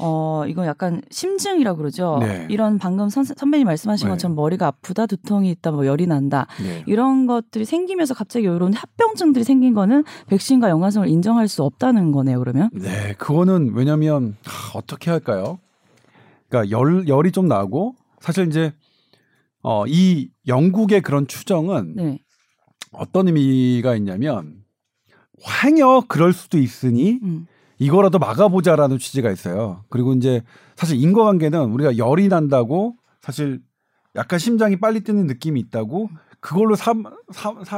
[0.02, 2.18] 어 이건 약간 심증이라 그러죠.
[2.20, 2.48] 네.
[2.50, 4.12] 이런 방금 선, 선배님 말씀하신 네.
[4.12, 6.84] 것처럼 머리가 아프다, 두통이 있다, 뭐 열이 난다 네.
[6.88, 12.40] 이런 것들이 생기면서 갑자기 이런 합병증들이 생긴 거는 백신과 연관성을 인정할 수 없다는 거네요.
[12.40, 15.60] 그러면 네, 그거는 왜냐면 하, 어떻게 할까요?
[16.50, 18.74] 그러니까 열 열이 좀 나고 사실 이제
[19.64, 22.20] 어, 이 영국의 그런 추정은 네.
[22.92, 24.64] 어떤 의미가 있냐면
[25.44, 27.48] 황여 그럴 수도 있으니 음.
[27.82, 29.84] 이거라도 막아보자라는 취지가 있어요.
[29.90, 30.44] 그리고 이제
[30.76, 33.60] 사실 인과관계는 우리가 열이 난다고 사실
[34.16, 36.10] 약간 심장이 빨리 뛰는 느낌이 있다고
[36.40, 36.94] 그걸로 사,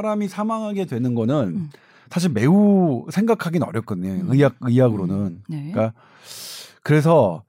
[0.01, 1.69] 람이 사망하게 되는 거는 음.
[2.09, 4.09] 사실 매우 생각하기는 어렵거든요.
[4.09, 4.27] 음.
[4.29, 5.41] 의학 의학으로는.
[5.47, 5.71] 네.
[5.71, 5.93] 그러니까
[6.83, 7.43] 그래서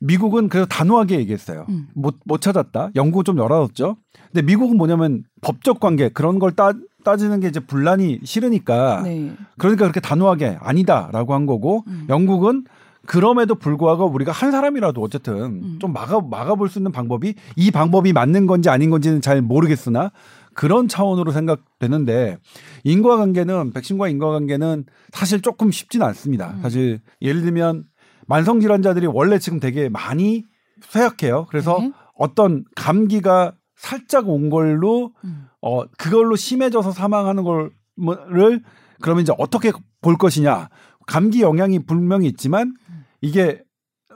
[0.00, 1.66] 미국은 그래서 단호하게 얘기했어요.
[1.68, 1.86] 음.
[1.94, 2.90] 못, 못 찾았다.
[2.96, 3.96] 영국은 좀 열어뒀죠.
[4.32, 6.72] 근데 미국은 뭐냐면 법적 관계 그런 걸 따,
[7.04, 9.32] 따지는 게 이제 분란이 싫으니까 네.
[9.58, 12.06] 그러니까 그렇게 단호하게 아니다라고 한 거고 음.
[12.08, 12.64] 영국은
[13.06, 15.78] 그럼에도 불구하고 우리가 한 사람이라도 어쨌든 음.
[15.80, 20.12] 좀 막아 막아볼 수 있는 방법이 이 방법이 맞는 건지 아닌 건지는 잘 모르겠으나
[20.54, 22.38] 그런 차원으로 생각되는데
[22.84, 26.54] 인과관계는 백신과 인과관계는 사실 조금 쉽지는 않습니다.
[26.56, 26.62] 음.
[26.62, 27.84] 사실 예를 들면
[28.26, 30.44] 만성 질환자들이 원래 지금 되게 많이
[30.82, 31.46] 쇠약해요.
[31.48, 31.92] 그래서 네.
[32.14, 35.46] 어떤 감기가 살짝 온 걸로 음.
[35.62, 38.62] 어 그걸로 심해져서 사망하는 걸를
[39.00, 39.72] 그러면 이제 어떻게
[40.02, 40.68] 볼 것이냐
[41.06, 42.74] 감기 영향이 분명히 있지만
[43.22, 43.62] 이게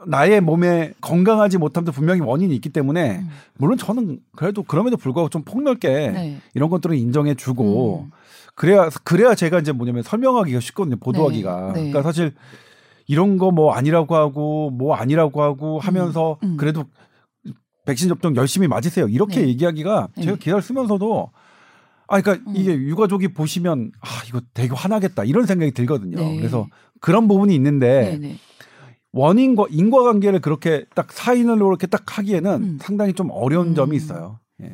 [0.07, 3.29] 나의 몸에 건강하지 못함도 분명히 원인이 있기 때문에 음.
[3.57, 6.37] 물론 저는 그래도 그럼에도 불구하고 좀 폭넓게 네.
[6.53, 8.11] 이런 것들을 인정해 주고 음.
[8.55, 11.91] 그래야 그래야 제가 이제 뭐냐면 설명하기가 쉽거든요 보도하기가 네, 네.
[11.91, 12.35] 그러니까 사실
[13.07, 16.59] 이런 거 뭐 아니라고 하고 뭐 아니라고 하고 하면서 음.
[16.59, 16.85] 그래도
[17.85, 19.49] 백신 접종 열심히 맞으세요 이렇게 네.
[19.49, 20.25] 얘기하기가 네.
[20.25, 21.31] 제가 기사를 쓰면서도
[22.09, 22.57] 아 그러니까 음.
[22.57, 26.37] 이게 유가족이 보시면 아 이거 되게 화나겠다 이런 생각이 들거든요 네.
[26.37, 26.67] 그래서
[27.01, 28.29] 그런 부분이 있는데 네.
[28.29, 28.37] 네.
[29.13, 32.79] 원인과 인과관계를 그렇게 딱 사인으로 이렇게 딱 하기에는 음.
[32.81, 33.75] 상당히 좀 어려운 음.
[33.75, 34.73] 점이 있어요 예.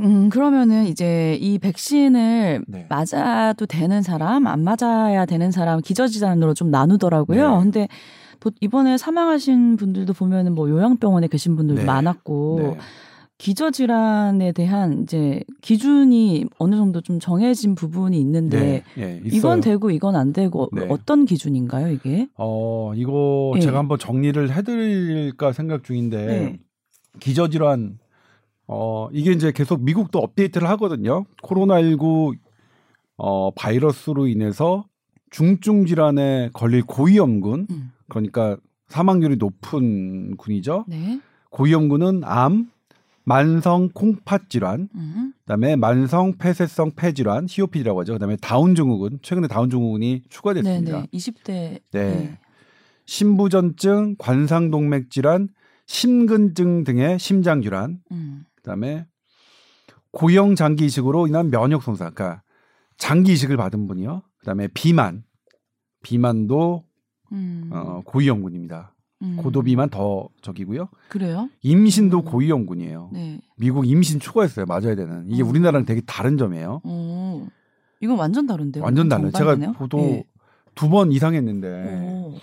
[0.00, 2.86] 음, 그러면은 이제 이 백신을 네.
[2.88, 7.50] 맞아도 되는 사람, 안 맞아야 되는 사람 기저질환으로 좀 나누더라고요.
[7.58, 7.62] 네.
[7.62, 7.94] 근데 보-
[8.60, 11.86] 이번에 사망하신 분들도 보면은 뭐 요양병원에 계신 분들도 네.
[11.86, 12.78] 많았고 네.
[13.36, 19.02] 기저 질환에 대한 이제 기준이 어느 정도 좀 정해진 부분이 있는데 네.
[19.02, 19.20] 예.
[19.24, 20.86] 이건 되고 이건 안 되고 네.
[20.88, 22.28] 어떤 기준인가요, 이게?
[22.36, 23.60] 어, 이거 예.
[23.60, 26.58] 제가 한번 정리를 해드릴까 생각 중인데, 네.
[27.20, 27.98] 기저 질환,
[28.66, 31.26] 어, 이게 이제 계속 미국도 업데이트를 하거든요.
[31.42, 32.36] 코로나19,
[33.16, 34.86] 어, 바이러스로 인해서
[35.30, 37.92] 중증 질환에 걸릴 고위험군, 음.
[38.08, 38.56] 그러니까
[38.88, 40.84] 사망률이 높은 군이죠.
[40.88, 41.20] 네.
[41.50, 42.70] 고위험군은 암,
[43.24, 45.32] 만성 콩팥 질환, 음.
[45.40, 48.12] 그다음에 만성 폐쇄성 폐질환 (COPD라고 하죠).
[48.14, 50.92] 그다음에 다운 증후군 최근에 다운 증후군이 추가됐습니다.
[50.92, 51.06] 네네.
[51.12, 51.80] 20대.
[51.92, 52.38] 네.
[53.06, 55.48] 신부전증, 관상동맥 질환,
[55.86, 58.44] 심근증 등의 심장 질환, 음.
[58.56, 59.06] 그다음에
[60.10, 62.42] 고형 장기 이식으로 인한 면역 손상, 그러니까
[62.96, 64.22] 장기 이식을 받은 분이요.
[64.38, 65.24] 그다음에 비만,
[66.02, 66.84] 비만도
[67.34, 67.68] 음.
[67.72, 68.92] 어, 고위험군입니다.
[69.22, 69.36] 음.
[69.38, 70.88] 고도 비만 더 적이고요.
[71.08, 71.48] 그래요?
[71.62, 72.24] 임신도 음.
[72.24, 73.10] 고위험군이에요.
[73.12, 73.40] 네.
[73.56, 74.66] 미국 임신 추가했어요.
[74.66, 75.24] 맞아야 되는.
[75.28, 75.46] 이게 어.
[75.46, 76.80] 우리나라랑 되게 다른 점이에요.
[76.84, 77.46] 어.
[78.00, 78.82] 이건 완전 다른데요.
[78.84, 79.30] 완전 달라요.
[79.30, 79.56] 제가?
[79.72, 80.24] 보도 네.
[80.74, 82.34] 두번 이상 했는데 어.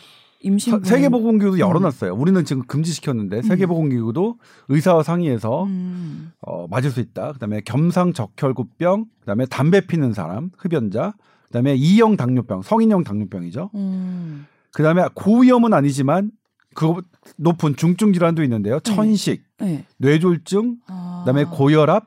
[0.43, 1.59] 임신 사- 세계보건기구도 음.
[1.59, 2.15] 열어놨어요.
[2.15, 4.37] 우리는 지금 금지시켰는데 세계보건기구도
[4.69, 6.31] 의사와 상의해서 음.
[6.41, 7.33] 어, 맞을 수 있다.
[7.33, 11.13] 그다음에 겸상적혈구병, 그다음에 담배 피는 사람, 흡연자,
[11.47, 13.69] 그다음에 이형 당뇨병, 성인형 당뇨병이죠.
[13.75, 14.47] 음.
[14.71, 16.31] 그다음에 고위험은 아니지만
[16.73, 17.01] 그
[17.37, 18.79] 높은 중증 질환도 있는데요.
[18.79, 19.85] 천식, 네.
[19.97, 21.23] 뇌졸중, 아.
[21.25, 22.05] 그다음에 고혈압,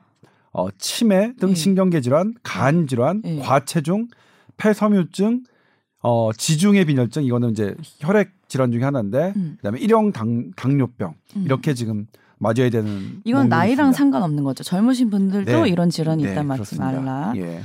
[0.51, 1.53] 어, 치매 등 예.
[1.55, 3.39] 신경계 질환, 간 질환, 예.
[3.39, 4.07] 과체중,
[4.57, 5.43] 폐섬유증,
[6.01, 9.55] 어, 지중해 빈혈증 이거는 이제 혈액 질환 중에 하나인데 음.
[9.57, 11.43] 그다음에 일형 당 당뇨병 음.
[11.45, 12.07] 이렇게 지금
[12.37, 13.97] 맞아야 되는 이건 나이랑 있습니다.
[13.97, 14.63] 상관없는 거죠.
[14.63, 15.69] 젊으신 분들도 네.
[15.69, 17.01] 이런 질환이 네, 있다 맞지 그렇습니다.
[17.01, 17.33] 말라.
[17.37, 17.61] 예.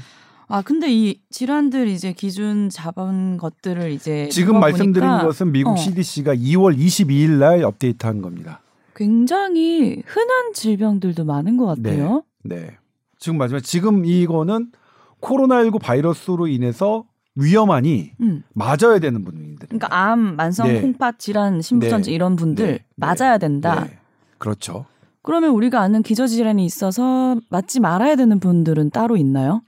[0.50, 5.76] 아 근데 이 질환들 이제 기준 잡은 것들을 이제 지금 말씀드린 것은 미국 어.
[5.76, 8.60] CDC가 2월 22일 날 업데이트한 겁니다.
[8.96, 12.24] 굉장히 흔한 질병들도 많은 것 같아요.
[12.42, 12.76] 네.
[13.20, 14.72] 지금 마지막 지금 이거는
[15.20, 17.04] 코로나19 바이러스로 인해서
[17.36, 18.42] 위험하니 음.
[18.52, 19.66] 맞아야 되는 분들입니다.
[19.68, 20.80] 그러니까 암, 만성 네.
[20.80, 22.14] 콩팥 질환, 신부전증 네.
[22.14, 22.72] 이런 분들 네.
[22.72, 22.84] 네.
[22.96, 23.84] 맞아야 된다.
[23.84, 23.98] 네.
[24.38, 24.86] 그렇죠.
[25.22, 29.62] 그러면 우리가 아는 기저질환이 있어서 맞지 말아야 되는 분들은 따로 있나요?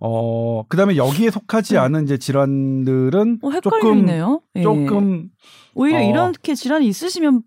[0.00, 1.80] 어, 그다음에 여기에 속하지 음.
[1.80, 4.08] 않은 이제 질환들은 어, 조금.
[4.56, 4.62] 예.
[4.62, 5.28] 조금
[5.74, 6.02] 오히려 어.
[6.02, 7.42] 이렇게 질환이 있으시면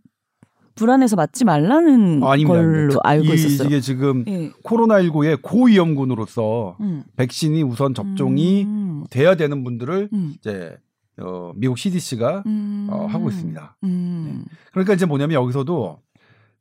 [0.76, 2.36] 불안해서 맞지 말라는 아.
[2.38, 2.94] 걸로.
[3.04, 3.68] 알고 이- 있었어요.
[3.68, 4.50] 이게 지금 예.
[4.64, 7.04] 코로나19의 고위험군으로서 음.
[7.16, 9.04] 백신이 우선 접종이 음.
[9.10, 10.34] 돼야 되는 분들을 음.
[10.38, 10.78] 이제
[11.22, 12.88] 어, 미국 CDC가 음.
[12.90, 13.78] 어, 하고 있습니다.
[13.84, 14.46] 음.
[14.72, 16.00] 그러니까 이제 뭐냐면 여기서도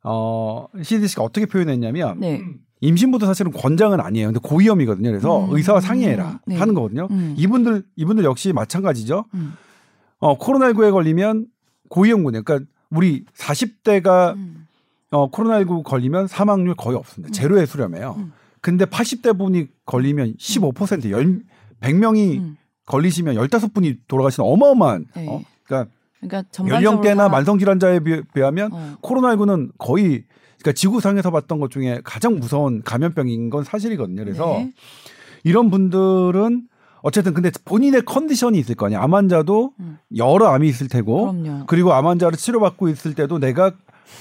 [0.03, 2.43] 어, CDC가 어떻게 표현했냐면 네.
[2.81, 4.27] 임신부도 사실은 권장은 아니에요.
[4.27, 5.09] 근데 고위험이거든요.
[5.09, 5.55] 그래서 음.
[5.55, 6.57] 의사와 상의해라 네.
[6.57, 7.07] 하는 거거든요.
[7.11, 7.35] 음.
[7.37, 9.25] 이분들 이분들 역시 마찬가지죠.
[9.35, 9.53] 음.
[10.19, 11.45] 어, 코로나19에 걸리면
[11.89, 12.43] 고위험군이에요.
[12.43, 14.67] 그러니까 우리 40대가 음.
[15.11, 17.31] 어, 코로나19 걸리면 사망률 거의 없습니다.
[17.31, 18.15] 제로의 수렴이에요.
[18.17, 18.33] 음.
[18.61, 21.41] 근데 80대 분이 걸리면 15% 열,
[21.81, 22.57] 100명이 음.
[22.85, 25.27] 걸리시면 15분이 돌아가시는 어마어마한 네.
[25.27, 25.41] 어?
[25.63, 28.97] 그러니까 그러니까 연령대나 다- 만성 질환자에 비- 비하면 어.
[29.01, 30.23] 코로나19는 거의
[30.61, 34.23] 그러니까 지구상에서 봤던 것 중에 가장 무서운 감염병인 건 사실이거든요.
[34.23, 34.71] 그래서 네.
[35.43, 36.63] 이런 분들은
[37.01, 39.01] 어쨌든 근데 본인의 컨디션이 있을 거 아니에요.
[39.01, 39.97] 암 환자도 음.
[40.17, 41.65] 여러 암이 있을 테고 그럼요.
[41.65, 43.71] 그리고 암 환자를 치료받고 있을 때도 내가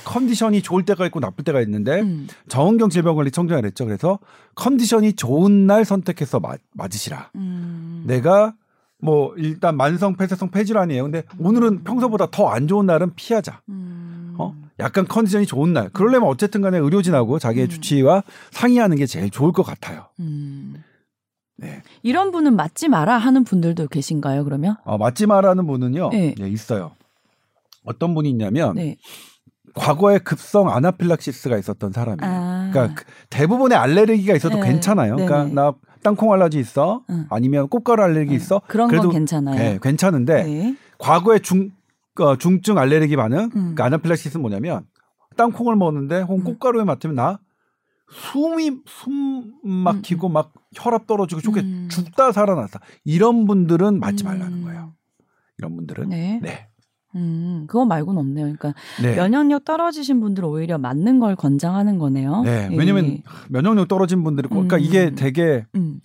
[0.04, 2.26] 컨디션이 좋을 때가 있고 나쁠 때가 있는데 음.
[2.48, 3.84] 정은경 질병관리청장이 그랬죠.
[3.84, 4.18] 그래서
[4.54, 7.30] 컨디션이 좋은 날 선택해서 맞, 맞으시라.
[7.34, 8.04] 음.
[8.06, 8.54] 내가
[9.02, 11.02] 뭐 일단 만성 폐쇄성 폐질환이에요.
[11.02, 13.60] 근데 오늘은 평소보다 더 안 좋은 날은 피하자.
[14.80, 15.88] 약간 컨디션이 좋은 날.
[15.90, 17.70] 그러려면 어쨌든 간에 의료진하고 자기의 음.
[17.70, 20.06] 주치의와 상의하는 게 제일 좋을 것 같아요.
[20.20, 20.82] 음.
[21.56, 21.82] 네.
[22.02, 24.44] 이런 분은 맞지 마라 하는 분들도 계신가요?
[24.44, 24.76] 그러면?
[24.84, 26.08] 어, 맞지 마라는 분은요.
[26.10, 26.34] 네.
[26.40, 26.92] 예, 있어요.
[27.84, 28.96] 어떤 분이 있냐면 네.
[29.74, 32.18] 과거에 급성 아나필락시스가 있었던 사람이에요.
[32.22, 32.70] 아.
[32.72, 34.68] 그러니까 그 대부분의 알레르기가 있어도 네.
[34.68, 35.16] 괜찮아요.
[35.16, 35.54] 그러니까 네네.
[35.54, 37.26] 나 땅콩 알러지 있어, 응.
[37.28, 38.36] 아니면 꽃가루 알레르기 네.
[38.36, 38.62] 있어.
[38.66, 39.56] 그런 그래도 건 괜찮아요.
[39.56, 40.76] 네, 괜찮은데 네.
[40.98, 41.72] 과거에 중
[42.20, 43.50] 어, 중증 알레르기 반응, 음.
[43.50, 44.84] 그러니까 아나필락시스는 뭐냐면
[45.36, 46.44] 땅콩을 먹는데 혹은 음.
[46.44, 47.40] 꽃가루에 맡으면 나
[48.10, 51.88] 숨이 숨 막히고 막 혈압 떨어지고 죽게 음.
[51.90, 52.80] 죽다 살아났다.
[53.04, 54.26] 이런 분들은 맞지 음.
[54.26, 54.94] 말라는 거예요.
[55.58, 56.40] 이런 분들은 네.
[56.42, 56.68] 네.
[57.16, 58.44] 음, 그거 말고는 없네요.
[58.44, 59.16] 그러니까 네.
[59.16, 62.42] 면역력 떨어지신 분들은 오히려 맞는 걸 권장하는 거네요.
[62.42, 62.68] 네.
[62.70, 62.76] 예.
[62.76, 64.80] 왜냐면 면역력 떨어진 분들이 그러니까 음.
[64.80, 66.00] 이게 되게 음.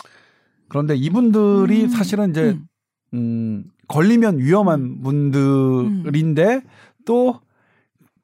[0.67, 1.89] 그런데 이분들이 음.
[1.89, 2.59] 사실은 이제
[3.13, 3.17] 음.
[3.17, 6.61] 음, 걸리면 위험한 분들인데
[7.05, 7.39] 또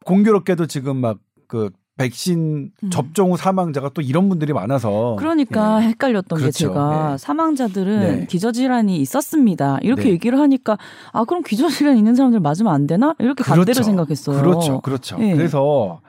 [0.05, 2.89] 공교롭게도 지금 막그 백신 음.
[2.89, 5.89] 접종 후 사망자가 또 이런 분들이 많아서 그러니까 예.
[5.89, 6.57] 헷갈렸던 게 그렇죠.
[6.57, 7.17] 제가 예.
[7.17, 8.25] 사망자들은 네.
[8.25, 9.77] 기저질환이 있었습니다.
[9.81, 10.09] 이렇게 네.
[10.11, 10.77] 얘기를 하니까
[11.11, 13.13] 아 그럼 기저질환 있는 사람들 맞으면 안 되나?
[13.19, 14.41] 이렇게 반대로 생각했어요.
[14.41, 15.17] 그렇죠, 그렇죠.
[15.19, 15.35] 예.
[15.35, 16.01] 그래서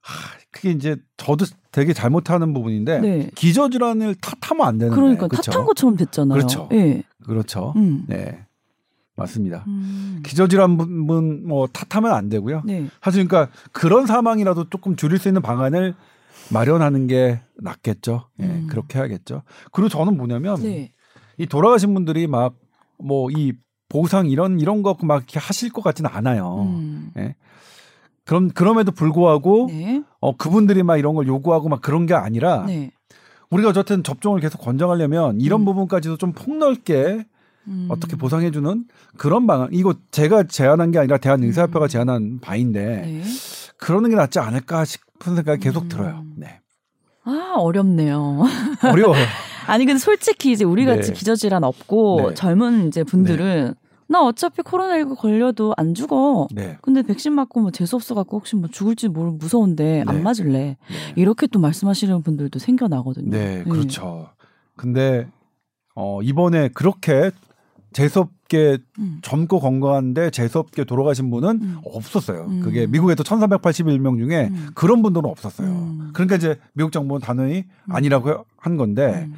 [0.00, 3.30] 하, 그게 이제 저도 되게 잘못하는 부분인데 네.
[3.34, 5.50] 기저 질환을 탓하면 안 되는데 그러니까 그렇죠?
[5.52, 6.36] 탓한 것처럼 됐잖아요.
[6.36, 6.68] 그렇죠.
[6.72, 7.02] 예.
[7.24, 7.72] 그렇죠.
[7.76, 8.04] 음.
[8.08, 8.44] 네,
[9.16, 9.64] 맞습니다.
[9.68, 10.22] 음.
[10.24, 12.62] 기저질환 분뭐 탓하면 안 되고요.
[12.64, 12.86] 네.
[13.02, 15.94] 사실 그러니까 그런 사망이라도 조금 줄일 수 있는 방안을
[16.52, 18.26] 마련하는 게 낫겠죠.
[18.40, 18.66] 예, 음.
[18.68, 19.42] 그렇게 해야겠죠.
[19.70, 20.90] 그리고 저는 뭐냐면 네.
[21.38, 22.54] 이 돌아가신 분들이 막
[23.02, 23.52] 뭐 이
[23.88, 26.62] 보상 이런 이런 거 막 이렇게 하실 것 같지는 않아요.
[26.68, 27.12] 음.
[28.30, 30.04] 그럼 그럼에도 불구하고 네.
[30.20, 32.92] 어 그분들이 막 이런 걸 요구하고 막 그런 게 아니라 네.
[33.50, 35.64] 우리가 어쨌든 접종을 계속 권장하려면 이런 음.
[35.64, 37.26] 부분까지도 좀 폭넓게
[37.66, 37.88] 음.
[37.90, 38.84] 어떻게 보상해주는
[39.16, 41.88] 그런 방안 이거 제가 제안한 게 아니라 대한의사협회가 음.
[41.88, 43.22] 제안한 바인데 네.
[43.76, 45.88] 그러는 게 낫지 않을까 싶은 생각이 계속 음.
[45.88, 46.24] 들어요.
[46.36, 46.60] 네.
[47.24, 48.44] 아 어렵네요.
[48.84, 49.24] 어려워요.
[49.66, 51.12] 아니 근데 솔직히 이제 우리 같이 네.
[51.14, 52.34] 기저질환 없고 네.
[52.34, 53.74] 젊은 이제 분들은
[54.10, 56.48] 나 어차피 코로나19 걸려도 안 죽어.
[56.50, 56.76] 네.
[56.82, 60.04] 근데 백신 맞고 뭐 재수 없어 갖고 혹시 뭐 죽을지 모르 무서운데 네.
[60.04, 60.58] 안 맞을래.
[60.58, 60.76] 네.
[61.14, 63.30] 이렇게 또 말씀하시는 분들도 생겨나거든요.
[63.30, 64.28] 네, 그렇죠.
[64.74, 65.28] 근데
[65.94, 67.30] 어 이번에 그렇게
[67.92, 69.20] 재수없게 음.
[69.22, 71.78] 젊고 건강한데 재수없게 돌아가신 분은 음.
[71.84, 72.46] 없었어요.
[72.46, 72.60] 음.
[72.62, 74.70] 그게 미국에도 1,381명 중에 음.
[74.74, 75.68] 그런 분들은 없었어요.
[75.68, 76.10] 음.
[76.14, 77.58] 그러니까 이제 미국 정부는 단호히
[77.88, 77.94] 음.
[77.94, 79.34] 아니라고 한 건데 음.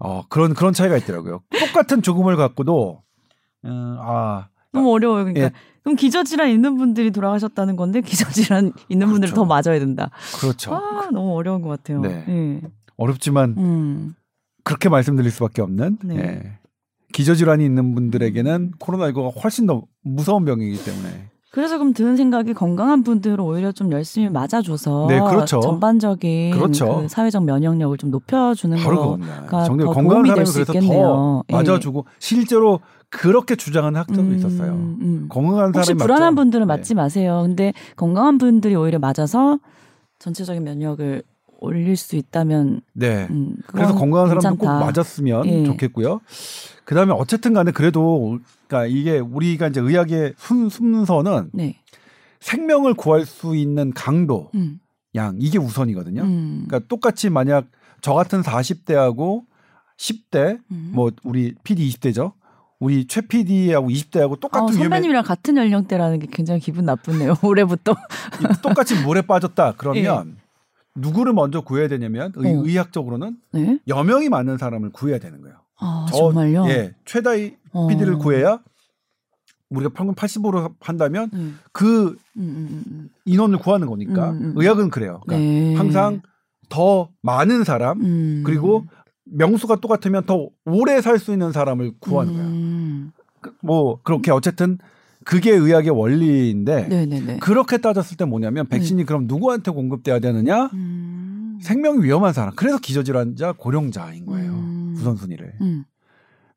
[0.00, 1.42] 어 그런 그런 차이가 있더라고요.
[1.60, 3.03] 똑같은 죽음을 갖고도
[3.64, 5.24] 음, 아 너무 어려워요.
[5.24, 5.50] 그러니까 예.
[5.82, 9.34] 그럼 기저질환 있는 분들이 돌아가셨다는 건데 기저질환 있는 분들 그렇죠.
[9.34, 10.10] 더 맞아야 된다.
[10.40, 10.74] 그렇죠.
[10.74, 12.00] 아 너무 어려운 것 같아요.
[12.00, 12.24] 네.
[12.28, 12.60] 예.
[12.96, 14.14] 어렵지만 음.
[14.64, 16.16] 그렇게 말씀드릴 수밖에 없는 네.
[16.16, 16.58] 예.
[17.12, 23.38] 기저질환이 있는 분들에게는 코로나19가 훨씬 더 무서운 병이기 때문에 그래서 그럼 드는 생각이 건강한 분들은
[23.38, 25.60] 오히려 좀 열심히 맞아줘서 네, 그렇죠.
[25.60, 27.02] 전반적인 그렇죠.
[27.02, 29.02] 그 사회적 면역력을 좀 높여주는 바로 거.
[29.02, 29.46] 그겁니다.
[29.46, 31.44] 더 정말 건강한 될 사람이 수 그래서 있겠네요.
[31.46, 34.72] 더 맞아주고 실제로 그렇게 주장하는 학자도 음, 있었어요.
[34.72, 35.26] 음.
[35.28, 36.34] 건강한 혹시 사람이 불안한 맞죠?
[36.34, 36.74] 분들은 네.
[36.74, 37.42] 맞지 마세요.
[37.46, 39.60] 근데 건강한 분들이 오히려 맞아서
[40.18, 41.22] 전체적인 면역을
[41.64, 43.26] 올릴 수 있다면 네.
[43.30, 44.66] 음, 그래서 건강한 사람도 꼭.
[44.66, 45.64] 맞았으면 예.
[45.64, 46.20] 좋겠고요.
[46.84, 48.38] 그다음에 어쨌든 간에 그래도
[48.68, 51.76] 그러니까 이게 우리가 이제 의학의 순, 순서는 네.
[52.40, 54.78] 생명을 구할 수 있는 강도, 음.
[55.14, 56.22] 양 이게 우선이거든요.
[56.22, 56.64] 음.
[56.66, 57.66] 그러니까 똑같이 만약
[58.02, 59.44] 저 같은 40대하고
[59.98, 60.90] 10대 음.
[60.94, 62.32] 뭐 우리 PD 20대죠.
[62.80, 67.36] 우리 최 PD하고 20대하고 똑같은 어, 위험에 선배님이랑 같은 연령대라는 게 굉장히 기분 나쁘네요.
[67.42, 67.92] 올해부터.
[67.92, 69.74] 이- 똑같이 물에 빠졌다.
[69.78, 70.36] 그러면
[70.96, 72.56] 누구를 먼저 구해야 되냐면 의, 예.
[72.56, 72.62] 어.
[72.64, 73.78] 의학적으로는 네.
[73.88, 75.56] 여명이 많은 사람을 구해야 되는 거예요.
[75.78, 76.66] 아, 저- 정말요?
[76.68, 77.88] 예, 최다의 어.
[77.88, 78.60] PD를 구해야
[79.70, 84.52] 우리가 평균 80으로 한다면 음, 그 음, 음, 음, 인원을 구하는 거니까 음, 음.
[84.56, 85.20] 의학은 그래요.
[85.24, 85.26] 음.
[85.26, 85.74] 그러니까 네.
[85.74, 86.22] 항상
[86.68, 88.42] 더 많은 사람 음.
[88.46, 88.84] 그리고
[89.24, 92.44] 명수가 똑같으면 더 오래 살 수 있는 사람을 구하는 거야.
[92.44, 93.12] 음.
[93.40, 94.78] 그- 뭐 그렇게 어쨌든
[95.24, 97.38] 그게 의학의 원리인데 네네네.
[97.38, 100.66] 그렇게 따졌을 때 뭐냐면 백신이 그럼 누구한테 공급돼야 되느냐?
[100.74, 101.58] 음.
[101.62, 102.54] 생명이 위험한 사람.
[102.54, 104.52] 그래서 기저질환자, 고령자인 거예요.
[104.52, 104.94] 음.
[104.96, 105.54] 우선순위를.
[105.60, 105.84] 음.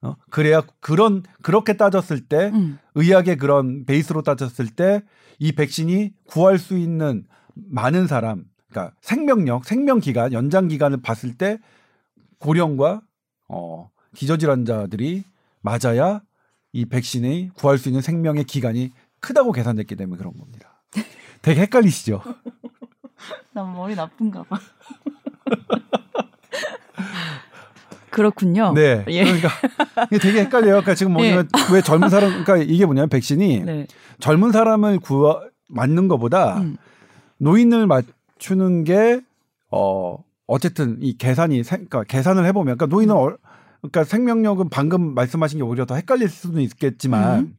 [0.02, 0.16] 어?
[0.30, 2.78] 그래야 그런 그렇게 따졌을 때 음.
[2.96, 5.02] 의학의 그런 베이스로 따졌을 때
[5.40, 11.60] 이 백신이 구할 수 있는 많은 사람, 그러니까 생명력, 생명 기간, 연장 기간을 봤을 때
[12.40, 13.02] 고령과
[13.48, 15.24] 어, 기저질환자들이
[15.62, 16.22] 맞아야
[16.78, 20.80] 이 백신이 구할 수 있는 생명의 기간이 크다고 계산됐기 때문에 그런 겁니다.
[21.42, 22.22] 되게 헷갈리시죠?
[23.52, 24.60] 난 머리 나쁜가 봐.
[28.12, 28.74] 그렇군요.
[28.74, 29.04] 네.
[29.08, 29.24] 예.
[29.24, 29.50] 그러니까
[30.22, 30.70] 되게 헷갈려요.
[30.82, 33.88] 그러니까 지금 뭐냐면 왜 젊은 사람, 그러니까 이게 뭐냐면 백신이 네.
[34.20, 36.78] 젊은 사람을 구하, 맞는 것보다 음.
[37.40, 39.22] 노인을 맞추는 게
[39.72, 43.38] 어, 어쨌든 이 계산이 생, 그러니까 계산을 해보면 그러니까 노인은 얼-
[43.90, 47.58] 그러니까 생명력은 방금 말씀하신 게 오히려 더 헷갈릴 수는 있겠지만 음.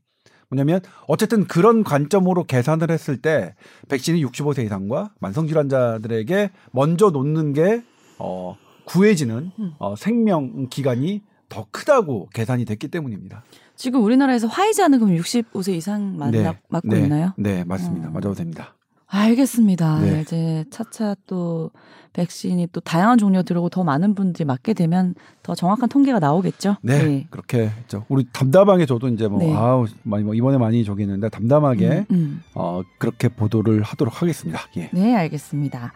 [0.51, 3.55] 뭐냐면 어쨌든 그런 관점으로 계산을 했을 때
[3.89, 7.83] 백신이 65세 이상과 만성 질환자들에게 먼저 놓는 게
[8.19, 9.73] 어, 구해지는 음.
[9.79, 13.43] 어, 생명 기간이 더 크다고 계산이 됐기 때문입니다.
[13.77, 16.43] 지금 우리나라에서 화이자는 그럼 65세 이상 맞, 네.
[16.69, 17.01] 맞고 네.
[17.01, 17.33] 있나요?
[17.37, 18.09] 네, 맞습니다.
[18.09, 18.11] 어.
[18.11, 18.75] 맞아도 됩니다.
[19.09, 20.01] 알겠습니다.
[20.01, 20.21] 네.
[20.21, 21.71] 이제 차차 또
[22.13, 26.77] 백신이 또 다양한 종류 들어오고 더 많은 분들이 맞게 되면 더 정확한 통계가 나오겠죠.
[26.83, 28.05] 네, 그렇게 했죠.
[28.09, 29.55] 우리 담담하게 저도 이제 뭐 네.
[29.55, 32.43] 아우 많이 뭐 이번에 많이 저기 했는데 담담하게 음, 음.
[32.55, 34.61] 어 그렇게 보도를 하도록 하겠습니다.
[34.77, 34.91] 예.
[34.93, 35.93] 네, 알겠습니다.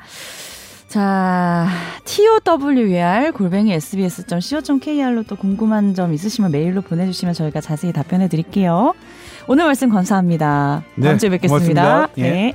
[0.86, 1.68] 자,
[2.04, 8.92] TOWR 골뱅이 sbs.co.kr로 또 궁금한 점 있으시면 메일로 보내주시면 저희가 자세히 답변해 드릴게요.
[9.48, 10.84] 오늘 말씀 감사합니다.
[10.96, 11.82] 네, 다음 주에 뵙겠습니다.
[11.82, 12.08] 고맙습니다.
[12.18, 12.22] 예.
[12.30, 12.54] 네.